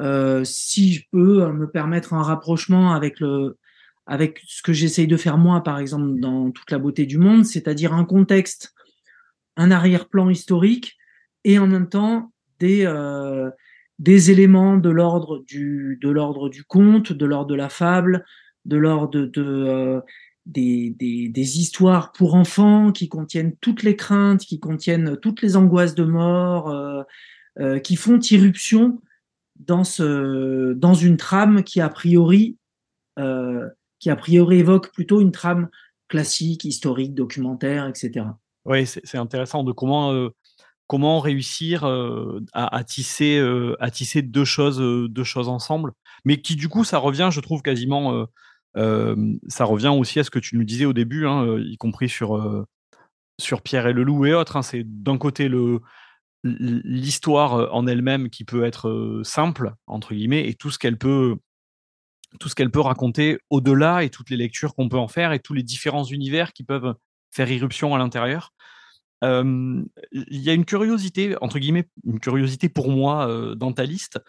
[0.00, 3.56] euh, si je peux me permettre un rapprochement avec le,
[4.06, 7.44] avec ce que j'essaye de faire moi, par exemple, dans toute la beauté du monde,
[7.44, 8.74] c'est-à-dire un contexte,
[9.56, 10.96] un arrière-plan historique
[11.44, 13.50] et en même temps des, euh,
[13.98, 18.24] des éléments de l'ordre du, de l'ordre du conte, de l'ordre de la fable,
[18.64, 20.00] de l'ordre de, euh,
[20.46, 20.90] des,
[21.28, 26.04] des, histoires pour enfants qui contiennent toutes les craintes, qui contiennent toutes les angoisses de
[26.04, 27.02] mort, euh,
[27.58, 29.00] euh, qui font irruption
[29.56, 32.58] dans, ce, dans une trame qui a priori
[33.18, 35.68] euh, qui a priori évoque plutôt une trame
[36.08, 38.26] classique, historique, documentaire, etc.
[38.66, 40.30] Oui, c'est intéressant de comment
[40.86, 41.84] comment réussir
[42.52, 43.40] à, tisser
[43.80, 45.92] à tisser deux choses deux choses ensemble,
[46.26, 48.26] mais qui du coup ça revient, je trouve quasiment
[48.76, 52.66] ça revient aussi à ce que tu nous disais au début, hein, y compris sur,
[53.40, 54.56] sur Pierre et le loup et autres.
[54.56, 54.62] Hein.
[54.62, 55.50] C'est d'un côté
[56.44, 61.36] l'histoire en elle-même qui peut être simple, entre guillemets, et tout ce qu'elle peut,
[62.38, 65.40] tout ce qu'elle peut raconter au-delà et toutes les lectures qu'on peut en faire et
[65.40, 66.94] tous les différents univers qui peuvent
[67.30, 68.52] faire irruption à l'intérieur.
[69.22, 74.20] Il y a une curiosité, entre guillemets, une curiosité pour moi dans ta liste,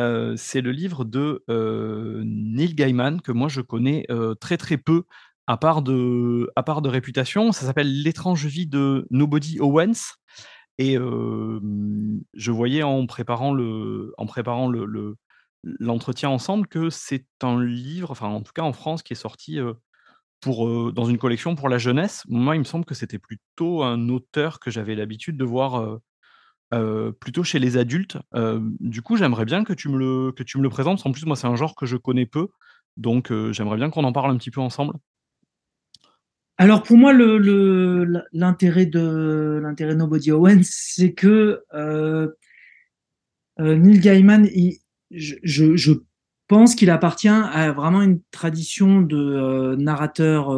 [0.00, 4.78] euh, c'est le livre de euh, Neil Gaiman que moi je connais euh, très très
[4.78, 5.04] peu
[5.46, 7.52] à part de, à part de réputation.
[7.52, 10.16] Ça s'appelle L'étrange vie de Nobody Owens.
[10.78, 15.16] Et je voyais en préparant le, en préparant le,
[15.62, 19.58] l'entretien ensemble que c'est un livre, enfin en tout cas en France, qui est sorti
[20.40, 22.22] pour, dans une collection pour la jeunesse.
[22.28, 26.00] Moi, il me semble que c'était plutôt un auteur que j'avais l'habitude de voir
[27.20, 28.18] plutôt chez les adultes.
[28.80, 31.04] du coup, j'aimerais bien que tu me le que tu me le présentes.
[31.04, 32.48] En plus, moi, c'est un genre que je connais peu,
[32.96, 34.94] donc j'aimerais bien qu'on en parle un petit peu ensemble.
[36.58, 41.62] Alors pour moi, l'intérêt de l'intérêt Nobody Owens, c'est que,
[43.58, 44.46] Neil Gaiman,
[45.10, 45.36] je
[45.76, 45.92] je
[46.50, 50.50] pense qu'il appartient à vraiment une tradition de, narrateur,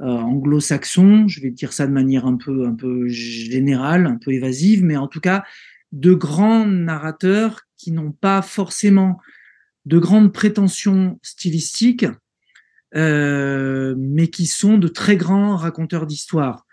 [0.00, 4.84] anglo-saxon, je vais dire ça de manière un peu, un peu générale, un peu évasive,
[4.84, 5.44] mais en tout cas
[5.92, 9.20] de grands narrateurs qui n'ont pas forcément
[9.84, 12.06] de grandes prétentions stylistiques,
[12.94, 16.66] euh, mais qui sont de très grands raconteurs d'histoire,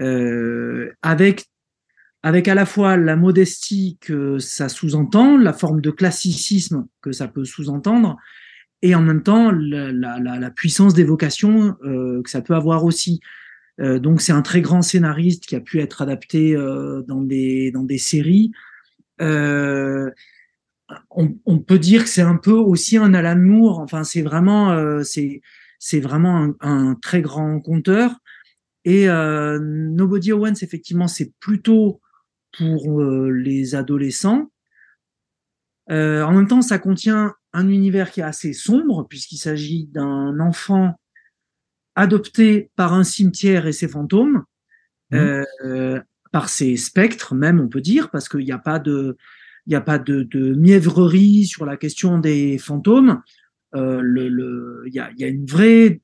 [0.00, 1.46] euh, avec
[2.24, 7.28] avec à la fois la modestie que ça sous-entend, la forme de classicisme que ça
[7.28, 8.16] peut sous-entendre,
[8.82, 13.20] et en même temps la, puissance d'évocation euh, que ça peut avoir aussi.
[13.80, 17.70] Euh, donc c'est un très grand scénariste qui a pu être adapté euh, dans des
[17.70, 18.52] dans des séries.
[19.20, 20.10] Euh,
[21.10, 23.78] on, peut dire que c'est un peu aussi un Alan Moore.
[23.80, 25.42] Enfin c'est vraiment c'est
[25.78, 28.16] c'est vraiment un, un, très grand conteur.
[28.84, 32.00] Et Nobody Owens effectivement c'est plutôt
[32.56, 34.50] pour les adolescents.
[35.90, 40.98] en même temps, ça contient un univers qui est assez sombre, puisqu'il s'agit d'un enfant
[41.94, 44.44] adopté par un cimetière et ses fantômes,
[45.10, 45.16] mmh.
[45.64, 49.16] euh, par ses spectres même, on peut dire, parce qu'il n'y a pas de,
[49.66, 53.22] il n'y a pas de, de, mièvrerie sur la question des fantômes.
[53.74, 56.00] Euh, le, il y a, y a une vraie,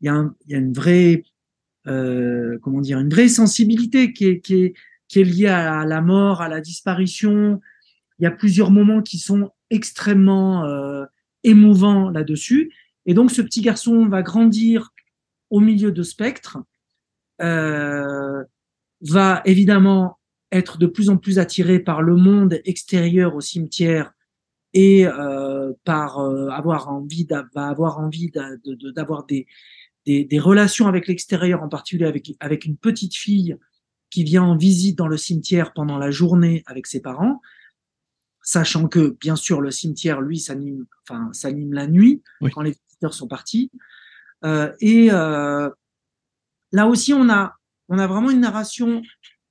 [0.00, 1.24] il y a, un, y a une vraie,
[1.86, 4.74] euh, comment dire, une vraie sensibilité qui est, qui est,
[5.08, 7.60] qui est liée à la mort, à la disparition.
[8.18, 11.04] Il y a plusieurs moments qui sont extrêmement euh,
[11.44, 12.72] émouvant là-dessus.
[13.06, 14.92] Et donc, ce petit garçon va grandir
[15.50, 16.58] au milieu de spectres,
[17.42, 18.44] euh,
[19.00, 20.18] va évidemment
[20.52, 24.12] être de plus en plus attiré par le monde extérieur au cimetière
[24.72, 29.46] et euh, par euh, avoir envie va avoir envie d'avoir des,
[30.06, 33.56] des, des, relations avec l'extérieur, en particulier avec, avec une petite fille
[34.10, 37.40] qui vient en visite dans le cimetière pendant la journée avec ses parents
[38.50, 43.14] sachant que bien sûr le cimetière, lui, s'anime, enfin, s'anime la nuit quand les visiteurs
[43.14, 43.70] sont partis.
[44.44, 45.70] Euh, et euh,
[46.72, 47.54] là aussi, on a,
[47.88, 49.02] on a vraiment une narration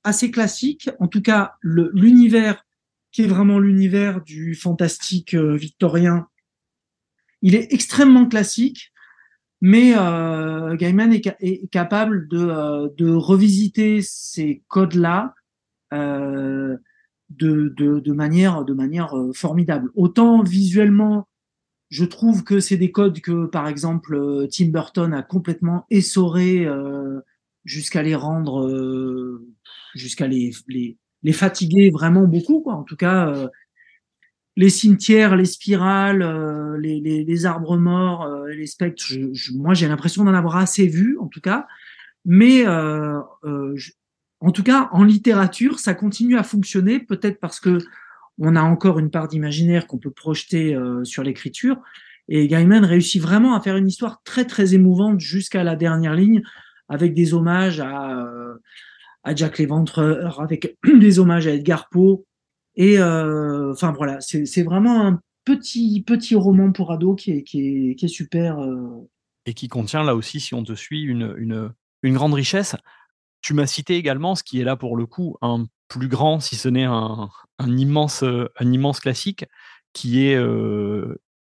[0.04, 0.90] assez classique.
[0.98, 2.64] En tout cas, l'univers
[3.12, 6.28] qui est vraiment l'univers du fantastique euh, victorien,
[7.42, 8.92] il est extrêmement classique
[9.62, 9.90] mais
[10.78, 15.34] Gaiman est, est capable de, de, revisiter ces codes-là
[15.92, 16.78] euh,
[17.30, 19.90] de, de, de, manière, de manière euh, formidable.
[19.94, 21.28] Autant visuellement,
[21.88, 26.66] je trouve que c'est des codes que, par exemple, euh, Tim Burton a complètement essoré
[27.64, 29.40] jusqu'à les rendre,
[29.94, 32.60] jusqu'à les, les, les, fatiguer vraiment beaucoup.
[32.60, 32.74] Quoi.
[32.74, 33.50] En tout cas,
[34.56, 39.52] les cimetières, les spirales, euh, les, les, les, arbres morts, euh, les spectres, je, je,
[39.52, 41.66] moi j'ai l'impression d'en avoir assez vu en tout cas.
[42.24, 43.74] Mais euh, euh
[44.40, 47.78] en tout cas, en littérature, ça continue à fonctionner, peut-être parce que
[48.38, 51.76] on a encore une part d'imaginaire qu'on peut projeter euh, sur l'écriture.
[52.28, 56.42] Et Gaiman réussit vraiment à faire une histoire très très émouvante jusqu'à la dernière ligne,
[56.88, 58.26] avec des hommages à,
[59.24, 62.24] à Jack Léventreur, avec des hommages à Edgar Poe,
[62.76, 67.90] et euh, enfin voilà, c'est vraiment un petit petit roman pour ado qui est, qui
[67.90, 68.58] est, qui est super.
[68.60, 69.08] Euh.
[69.46, 71.72] Et qui contient là aussi, si on te suit, une, une,
[72.02, 72.76] une grande richesse.
[73.40, 76.56] Tu m'as cité également ce qui est là pour le coup un plus grand, si
[76.56, 79.44] ce n'est un, immense, un immense classique,
[79.92, 80.38] qui est,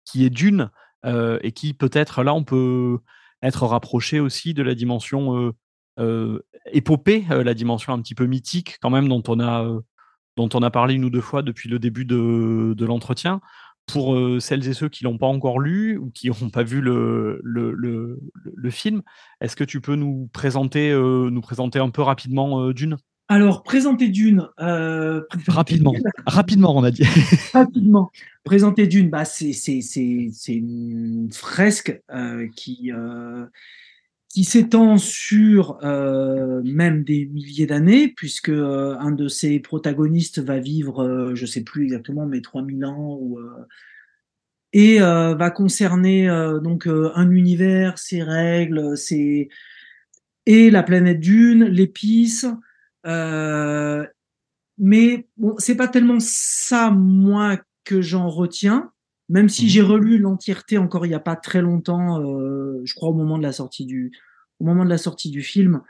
[0.06, 0.72] qui est Dune,
[1.06, 3.00] et qui peut-être là on peut
[3.44, 5.54] être rapproché aussi de la dimension
[6.00, 6.40] euh
[6.72, 9.68] épopée, la dimension un petit peu mythique quand même dont on a
[10.38, 13.42] dont on a parlé une ou deux fois depuis le début de, de l'entretien.
[13.92, 16.82] Pour euh, celles et ceux qui l'ont pas encore lu ou qui n'ont pas vu
[16.82, 18.20] le, le, le,
[18.56, 19.02] le film,
[19.42, 22.98] est-ce que tu peux nous présenter, euh, nous présenter un peu rapidement euh, Dune?
[23.28, 24.50] Alors, présenter Dune.
[24.58, 25.94] Rapidement,
[26.26, 27.04] rapidement, on a dit.
[27.54, 28.12] rapidement.
[28.44, 29.54] Présenter Dune, bah, c'est
[30.48, 32.02] une fresque
[32.56, 32.92] qui,
[34.32, 40.60] qui s'étend sur euh, même des milliers d'années, puisque euh, un de ses protagonistes va
[40.60, 43.40] vivre, euh, je sais plus exactement, mais 3000 ans, ou,
[44.74, 46.28] et va concerner
[46.64, 49.50] donc un univers, ses règles, ses
[50.46, 52.46] et la planète Dune, l'épice.
[54.78, 58.94] mais bon, c'est pas tellement ça moi que j'en retiens
[59.32, 62.94] même si mmh j'ai relu l'entièreté encore il n'y a pas très longtemps, euh, je
[62.94, 64.12] crois au moment de la sortie du,
[64.60, 65.82] au moment de la sortie du film,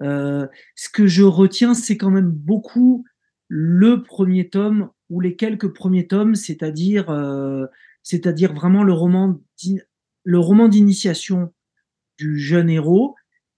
[0.00, 3.04] euh, ce que je retiens, c'est quand même beaucoup
[3.48, 7.66] le premier tome ou les quelques premiers tomes, c'est-à-dire, euh,
[8.04, 9.40] c'est-à-dire vraiment le roman,
[10.22, 11.52] le roman d'initiation
[12.16, 13.16] du jeune héros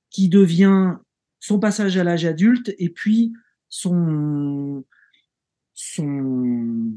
[0.09, 0.95] qui devient
[1.41, 3.35] son passage à l'âge adulte et puis
[3.69, 4.83] son
[5.75, 6.91] son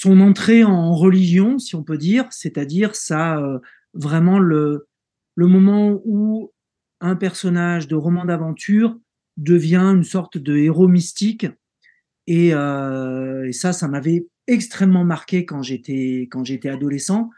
[0.00, 3.58] son entrée en religion, si on peut dire, c'est-à-dire ça euh,
[3.94, 4.86] vraiment le,
[5.34, 6.52] le moment où
[7.00, 8.96] un personnage de roman d'aventure
[9.38, 11.48] devient une sorte de héros mystique.
[12.28, 17.30] Et, euh, et ça, ça m'avait extrêmement marqué quand j'étais quand j'étais adolescent,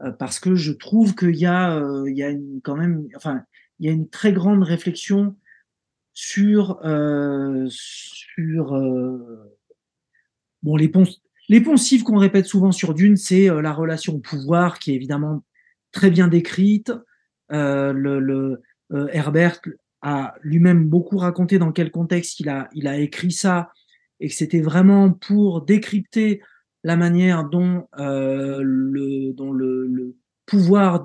[0.00, 3.06] euh, parce que je trouve qu'il y a euh, il y a une, quand même,
[3.14, 3.44] enfin,
[3.78, 5.36] il y a une très grande réflexion
[6.12, 8.72] sur euh, sur
[10.64, 11.04] bon les ponts
[11.48, 14.94] les poncifs qu'on répète souvent sur Dune, c'est euh, la relation au pouvoir qui est
[14.94, 15.44] évidemment
[15.92, 16.92] très bien décrite.
[17.52, 18.56] Euh,
[18.92, 19.60] euh, Herbert
[20.02, 23.72] a lui-même beaucoup raconté dans quel contexte il a, écrit ça
[24.20, 26.42] et que c'était vraiment pour décrypter
[26.82, 29.32] la manière dont, le,
[30.46, 31.04] pouvoir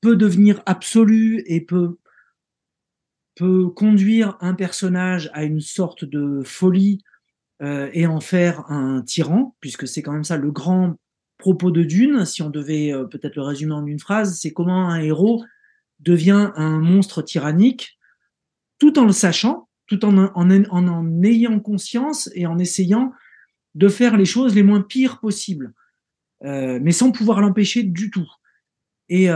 [0.00, 1.96] peut devenir absolu et peut
[3.74, 7.02] conduire un personnage à une sorte de folie
[7.60, 10.94] euh, et en faire un tyran, puisque c'est quand même ça le grand
[11.38, 14.88] propos de Dune, si on devait euh, peut-être le résumer en une phrase, c'est comment
[14.88, 15.44] un héros
[15.98, 17.98] devient un monstre tyrannique,
[18.78, 23.12] tout en le sachant, tout en en, ayant conscience et en essayant
[23.74, 25.72] de faire les choses les moins pires possibles,
[26.44, 28.28] euh, mais sans pouvoir l'empêcher du tout.
[29.08, 29.30] Et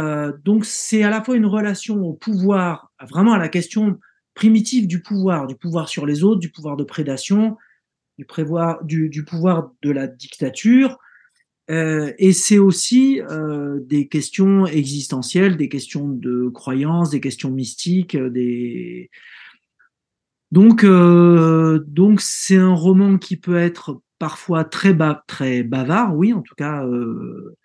[0.45, 3.99] donc c'est à la fois une relation au pouvoir, vraiment à la question
[4.35, 7.57] primitive du pouvoir, du pouvoir sur les autres, du pouvoir de prédation,
[8.19, 10.99] du, prévoir, du, du pouvoir de la dictature.
[11.71, 18.15] Euh, et c'est aussi euh, des questions existentielles, des questions de croyances, des questions mystiques,
[18.17, 19.11] euh, des
[20.53, 26.35] donc euh, donc c'est un roman qui peut être parfois très ba très bavard, oui,
[26.35, 27.57] en tout cas euh,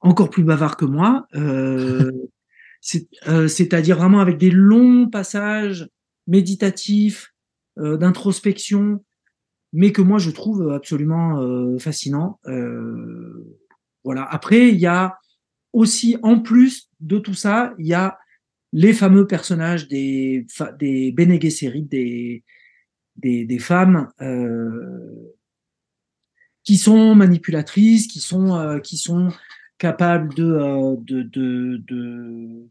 [0.00, 1.26] encore plus bavard que moi.
[1.34, 2.12] Euh,
[3.48, 5.88] c'est-à-dire vraiment avec des longs passages
[6.28, 7.34] méditatifs
[7.76, 9.04] d'introspection
[9.76, 12.40] mais que moi je trouve absolument fascinant.
[14.04, 14.24] voilà.
[14.24, 15.18] Après, il y a
[15.72, 18.18] aussi, en plus de tout ça, il y a
[18.72, 20.46] les fameux personnages des,
[20.78, 21.14] des
[23.18, 25.34] des, des, femmes euh,
[26.64, 28.78] qui sont manipulatrices, qui sont, euh,
[29.78, 32.66] capables euh, de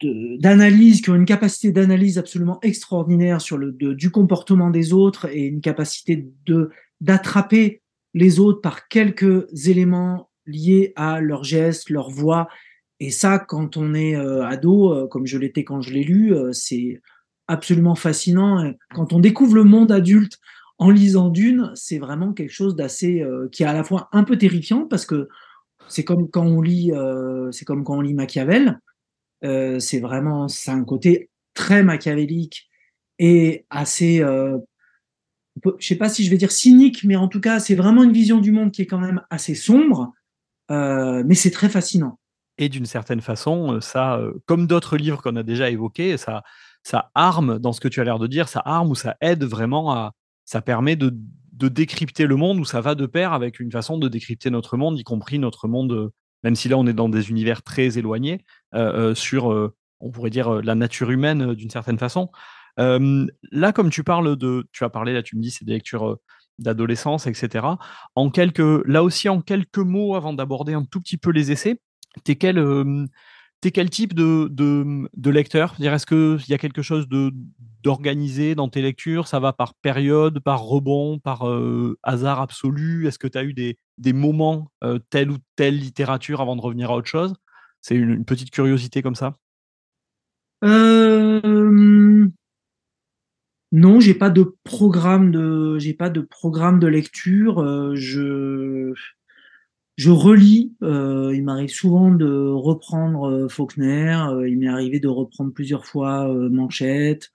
[0.00, 5.46] d'analyse, qui ont une capacité d'analyse absolument extraordinaire sur le du comportement des autres et
[5.46, 6.70] une capacité de
[7.00, 7.82] d'attraper
[8.14, 12.48] les autres par quelques éléments liés à leurs gestes, leur voix.
[13.00, 16.34] Et ça, quand on est euh, ado, euh, comme je l'étais quand je l'ai lu,
[16.34, 17.00] euh, c'est
[17.46, 18.72] absolument fascinant.
[18.94, 20.38] Quand on découvre le monde adulte
[20.78, 24.36] en lisant Dune, c'est vraiment quelque chose d'assez qui est à la fois un peu
[24.36, 25.28] terrifiant parce que
[25.88, 26.92] c'est comme quand on lit,
[27.50, 28.78] c'est comme quand on lit Machiavel.
[29.42, 32.68] C'est vraiment, c'est un côté très machiavélique
[33.18, 37.74] et assez, je sais pas si je vais dire cynique, mais en tout cas, c'est
[37.74, 40.12] vraiment une vision du monde qui est quand même assez sombre,
[40.70, 42.18] mais c'est très fascinant.
[42.58, 46.42] Et d'une certaine façon, ça, comme d'autres livres qu'on a déjà évoqués, ça,
[46.82, 49.44] ça arme, dans ce que tu as l'air de dire, ça arme ou ça aide
[49.44, 50.12] vraiment à.
[50.44, 51.14] Ça permet de,
[51.52, 54.76] de décrypter le monde ou ça va de pair avec une façon de décrypter notre
[54.78, 56.10] monde, y compris notre monde,
[56.42, 58.44] même si là on est dans des univers très éloignés,
[59.14, 62.30] sur, on pourrait dire, la nature humaine d'une certaine façon.
[62.76, 64.68] là, comme tu parles de.
[64.72, 66.18] Tu as parlé, là, tu me dis, c'est des lectures
[66.58, 67.66] d'adolescence, etc.
[68.14, 71.80] En quelques, là aussi, en quelques mots, avant d'aborder un tout petit peu les essais,
[72.24, 72.58] t'es quel,
[73.64, 75.74] es quel type de, de, lecteur?
[75.80, 77.32] Est-ce qu'il y a quelque chose de,
[77.82, 79.26] d'organisé dans tes lectures?
[79.28, 81.44] Ça va par période, par rebond, par
[82.02, 83.06] hasard absolu?
[83.06, 84.70] Est-ce que tu as eu des, des moments,
[85.10, 87.34] telle ou telle littérature avant de revenir à autre chose?
[87.80, 89.36] C'est une, petite curiosité comme ça?
[93.70, 97.62] Non, j'ai pas de programme de, pas de programme de lecture.
[97.94, 98.94] je
[100.10, 100.74] relis.
[100.80, 104.16] Il m'arrive souvent de reprendre Faulkner.
[104.46, 107.30] Il m'est arrivé de reprendre plusieurs fois Manchette.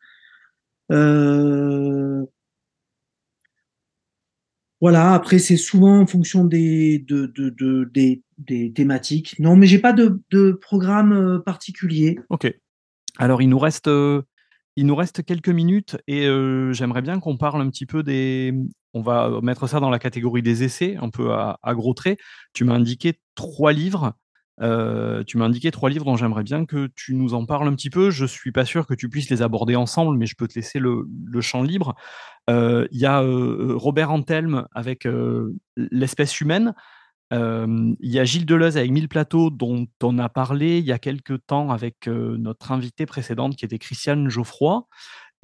[4.84, 5.14] Voilà.
[5.14, 7.90] Après, c'est souvent en fonction des, de, de,
[8.38, 9.40] des, thématiques.
[9.40, 12.20] Non, mais j'ai pas de, programme particulier.
[12.30, 12.54] Ok.
[13.18, 13.90] Alors, il nous reste
[14.76, 16.28] il nous reste quelques minutes et
[16.72, 18.54] j'aimerais bien qu'on parle un petit peu des.
[18.94, 22.20] On va mettre ça dans la catégorie des essais, un peu à, gros traits.
[22.52, 24.16] Tu m'as indiqué trois livres.
[24.60, 27.90] tu m'as indiqué trois livres dont j'aimerais bien que tu nous en parles un petit
[27.90, 28.12] peu.
[28.12, 30.80] Je suis pas sûr que tu puisses les aborder ensemble, mais je peux te laisser
[30.80, 31.08] le,
[31.40, 31.96] champ libre.
[32.50, 35.08] Il y a Robert Antelme avec
[35.76, 36.74] L'espèce humaine.
[37.32, 41.00] Il y a Gilles Deleuze avec Mille plateaux dont on a parlé il y a
[41.00, 44.88] quelques temps avec notre invitée précédente qui était Christiane Geoffroy.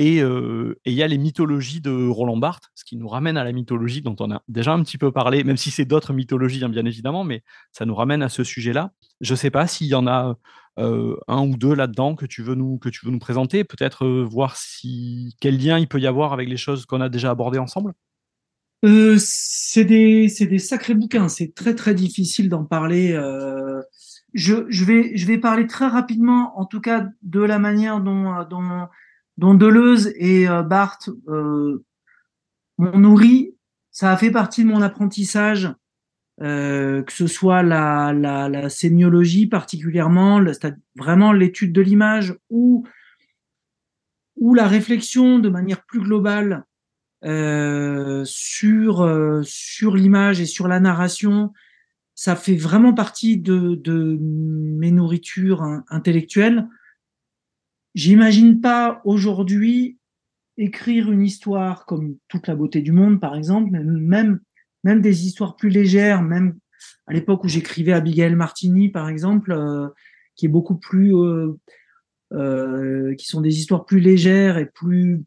[0.02, 3.52] Et il y a les mythologies de Roland Barthes, ce qui nous ramène à la
[3.52, 6.70] mythologie dont on a déjà un petit peu parlé, même si c'est d'autres mythologies, hein,
[6.70, 7.43] bien évidemment, mais
[7.74, 8.93] ça nous ramène à ce sujet-là.
[9.20, 10.38] Je ne sais pas s'il y en a
[10.78, 14.56] un ou deux là-dedans que tu veux nous, que tu veux nous présenter, peut-être voir
[14.56, 17.93] si, quel lien il peut y avoir avec les choses qu'on a déjà abordées ensemble?
[18.86, 21.28] Euh, c'est des, des sacrés bouquins.
[21.28, 23.12] C'est très très difficile d'en parler.
[23.12, 23.82] Euh,
[24.34, 28.45] je, je, vais, je vais parler très rapidement, en tout cas, de la manière dont,
[29.39, 31.83] dont Deleuze et euh, Barthes euh,
[32.77, 33.55] m'ont nourri.
[33.89, 35.73] Ça a fait partie de mon apprentissage,
[36.41, 40.43] euh, que ce soit la, la, la sémiologie particulièrement,
[40.97, 42.85] vraiment l'étude de l'image ou,
[44.55, 46.65] la réflexion de manière plus globale
[47.23, 49.05] euh, sur,
[49.95, 51.53] l'image et sur la narration,
[52.15, 56.67] ça fait vraiment partie de mes nourritures intellectuelles.
[57.95, 59.97] J'imagine pas aujourd'hui
[60.57, 64.39] écrire une histoire comme Toute la beauté du monde, par exemple, même,
[64.83, 66.57] même des histoires plus légères, même
[67.07, 69.87] à l'époque où j'écrivais Abigail Martini, par exemple, euh,
[70.35, 71.13] qui est beaucoup plus,
[72.33, 75.23] euh, qui sont des histoires plus légères et plus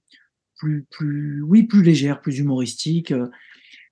[0.63, 3.11] plus, plus, oui, plus légère, plus humoristique.
[3.11, 3.27] Euh.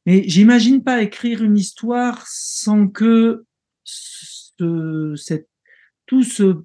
[0.06, 3.44] Mais j'imagine pas écrire une histoire sans que
[3.82, 5.48] ce, cette,
[6.06, 6.62] tout ce,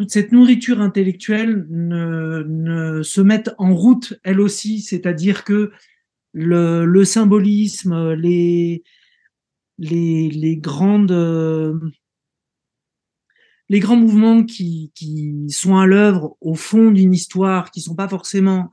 [0.00, 5.72] toute cette nourriture intellectuelle ne, se mette en route elle aussi, c'est-à-dire que
[6.32, 8.82] le, le, symbolisme, les,
[9.76, 11.12] les, les grandes
[13.68, 18.08] les grands mouvements qui, qui sont à l'œuvre au fond d'une histoire, qui sont pas
[18.08, 18.70] forcément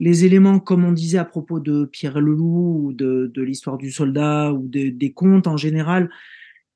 [0.00, 3.90] les éléments, comme on disait à propos de Pierre Leloup ou de, de l'histoire du
[3.90, 6.10] soldat ou des contes en général,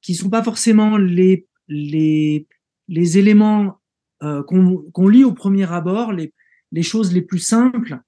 [0.01, 2.47] qui sont pas forcément les, les,
[2.89, 3.82] les éléments
[4.23, 6.33] euh, qu'on lit au premier abord, les,
[6.71, 7.99] les choses les plus simples.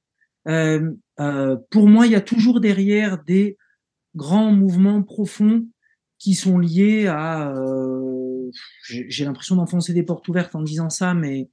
[0.49, 3.57] Euh, euh, pour moi, il y a toujours derrière des
[4.15, 5.67] grands mouvements profonds
[6.19, 7.53] qui sont liés à.
[7.57, 8.51] Euh,
[8.83, 11.51] j'ai l'impression d'enfoncer des portes ouvertes en disant ça, mais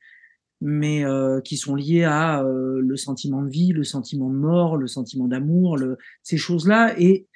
[0.62, 4.78] mais euh, qui sont liés à euh, le sentiment de vie, le sentiment de mort,
[4.78, 5.80] le sentiment d'amour,
[6.22, 6.94] ces choses-là.
[7.00, 7.28] Et,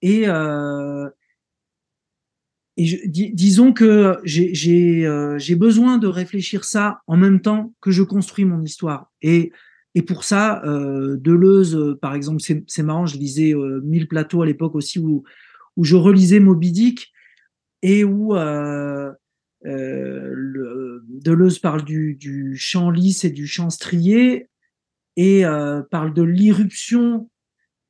[0.00, 1.08] et, euh,
[2.76, 8.02] et je, disons que j'ai euh, besoin de réfléchir ça en même temps que je
[8.02, 9.12] construis mon histoire.
[9.20, 9.52] Et,
[9.94, 14.74] et pour ça, euh, Deleuze, par exemple, c'est marrant, je lisais Mille plateaux à l'époque
[14.74, 15.24] aussi où,
[15.76, 17.12] où je relisais Moby Dick
[17.82, 19.12] et où euh,
[19.66, 24.48] euh, le, Deleuze parle du, du, champ lisse et du champ strié
[25.16, 27.28] et euh, parle de l'irruption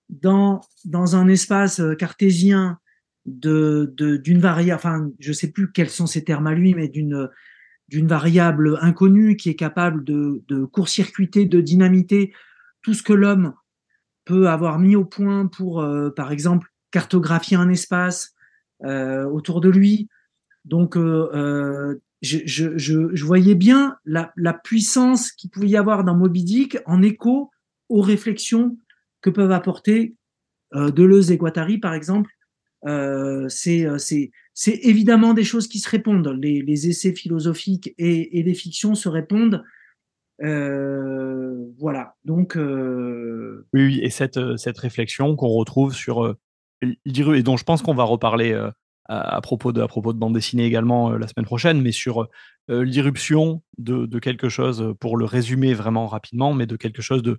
[0.09, 2.79] dans, dans un espace euh, cartésien
[3.25, 7.29] d'une variable, enfin je sais plus quels sont ces termes à lui, mais d'une
[7.89, 12.33] d'une variable inconnue qui est capable de, de court-circuiter, de dynamiter
[12.81, 13.53] tout ce que l'homme
[14.25, 18.35] peut avoir mis au point pour, euh, par exemple, cartographier un espace
[18.85, 20.09] euh, autour de lui,
[20.65, 26.05] donc, euh, euh, je, je, je, voyais bien la, la puissance qu'il pouvait y avoir
[26.05, 27.51] dans Moby Dick en écho
[27.89, 28.77] aux réflexions
[29.21, 30.15] que peuvent apporter
[30.73, 32.31] Deleuze et Guattari, par exemple.
[32.87, 33.89] Euh, c'est
[34.67, 36.37] évidemment des choses qui se répondent.
[36.41, 39.63] Les, les essais philosophiques et, les fictions se répondent.
[40.43, 42.15] Euh, voilà.
[42.25, 42.57] Donc.
[42.57, 43.67] Euh...
[43.73, 44.39] Oui, oui, et cette,
[44.79, 46.37] réflexion qu'on retrouve sur
[46.83, 48.53] et dont je pense qu'on va reparler
[49.07, 52.29] à, propos de, bande dessinée également euh, la semaine prochaine, mais sur
[52.71, 57.23] euh, l'irruption de, de, quelque chose, pour le résumer vraiment rapidement, mais de quelque chose
[57.23, 57.39] de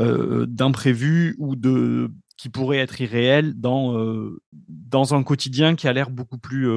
[0.00, 2.10] euh, d'imprévu ou de
[2.42, 3.96] qui pourrait être irréel dans,
[4.68, 6.68] dans un quotidien qui a l'air beaucoup plus,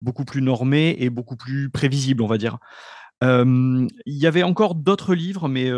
[0.00, 2.58] beaucoup plus normé et beaucoup plus prévisible, on va dire.
[3.22, 5.70] Il y avait encore d'autres livres, mais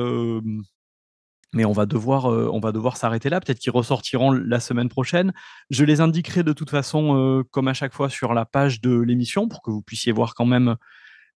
[1.54, 3.40] mais on va devoir, euh, on va devoir s'arrêter là.
[3.40, 5.32] Peut-être qu'ils ressortiront la semaine prochaine.
[5.70, 8.98] Je les indiquerai de toute façon, euh, comme à chaque fois, sur la page de
[8.98, 10.76] l'émission pour que vous puissiez voir quand même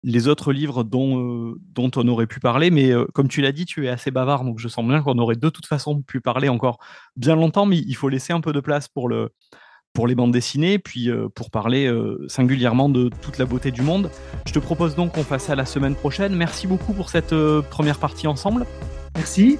[0.02, 2.70] les autres livres dont, euh, dont on aurait pu parler.
[2.70, 5.36] Mais comme tu l'as dit, tu es assez bavard, donc je sens bien qu'on aurait
[5.36, 6.78] de toute façon pu parler encore
[7.16, 9.30] bien longtemps, mais il faut laisser un peu de place pour le
[9.94, 11.90] pour les bandes dessinées, puis pour parler
[12.28, 14.10] singulièrement de toute la beauté du monde.
[14.46, 16.36] Je te propose donc qu'on fasse ça la semaine prochaine.
[16.36, 17.34] Merci beaucoup pour cette
[17.70, 18.64] première partie ensemble.
[19.16, 19.58] Merci.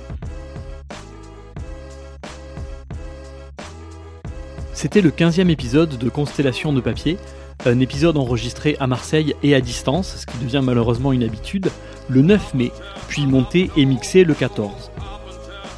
[4.80, 7.18] C'était le 15e épisode de Constellation de papier,
[7.66, 11.70] un épisode enregistré à Marseille et à distance, ce qui devient malheureusement une habitude,
[12.08, 12.72] le 9 mai,
[13.08, 14.90] puis monté et mixé le 14.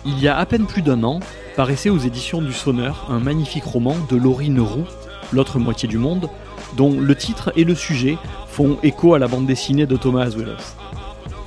[0.07, 1.20] Il y a à peine plus d'un an,
[1.57, 4.87] paraissait aux éditions du Sonneur un magnifique roman de Laurine Roux,
[5.33, 6.28] L'autre moitié du monde,
[6.76, 8.18] dont le titre et le sujet
[8.49, 10.74] font écho à la bande dessinée de Thomas Azuelos.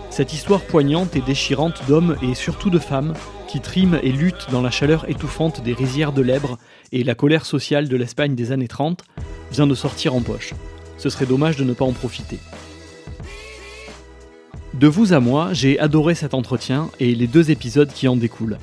[0.09, 3.13] Cette histoire poignante et déchirante d'hommes et surtout de femmes
[3.47, 6.57] qui triment et luttent dans la chaleur étouffante des rizières de l'Ebre
[6.93, 9.03] et la colère sociale de l'Espagne des années 30
[9.51, 10.53] vient de sortir en poche.
[10.97, 12.37] Ce serait dommage de ne pas en profiter.
[14.75, 18.59] De vous à moi, j'ai adoré cet entretien et les deux épisodes qui en découlent.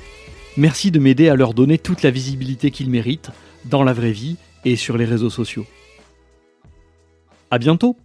[0.57, 3.31] Merci de m'aider à leur donner toute la visibilité qu'ils méritent,
[3.65, 5.65] dans la vraie vie et sur les réseaux sociaux.
[7.51, 7.97] A bientôt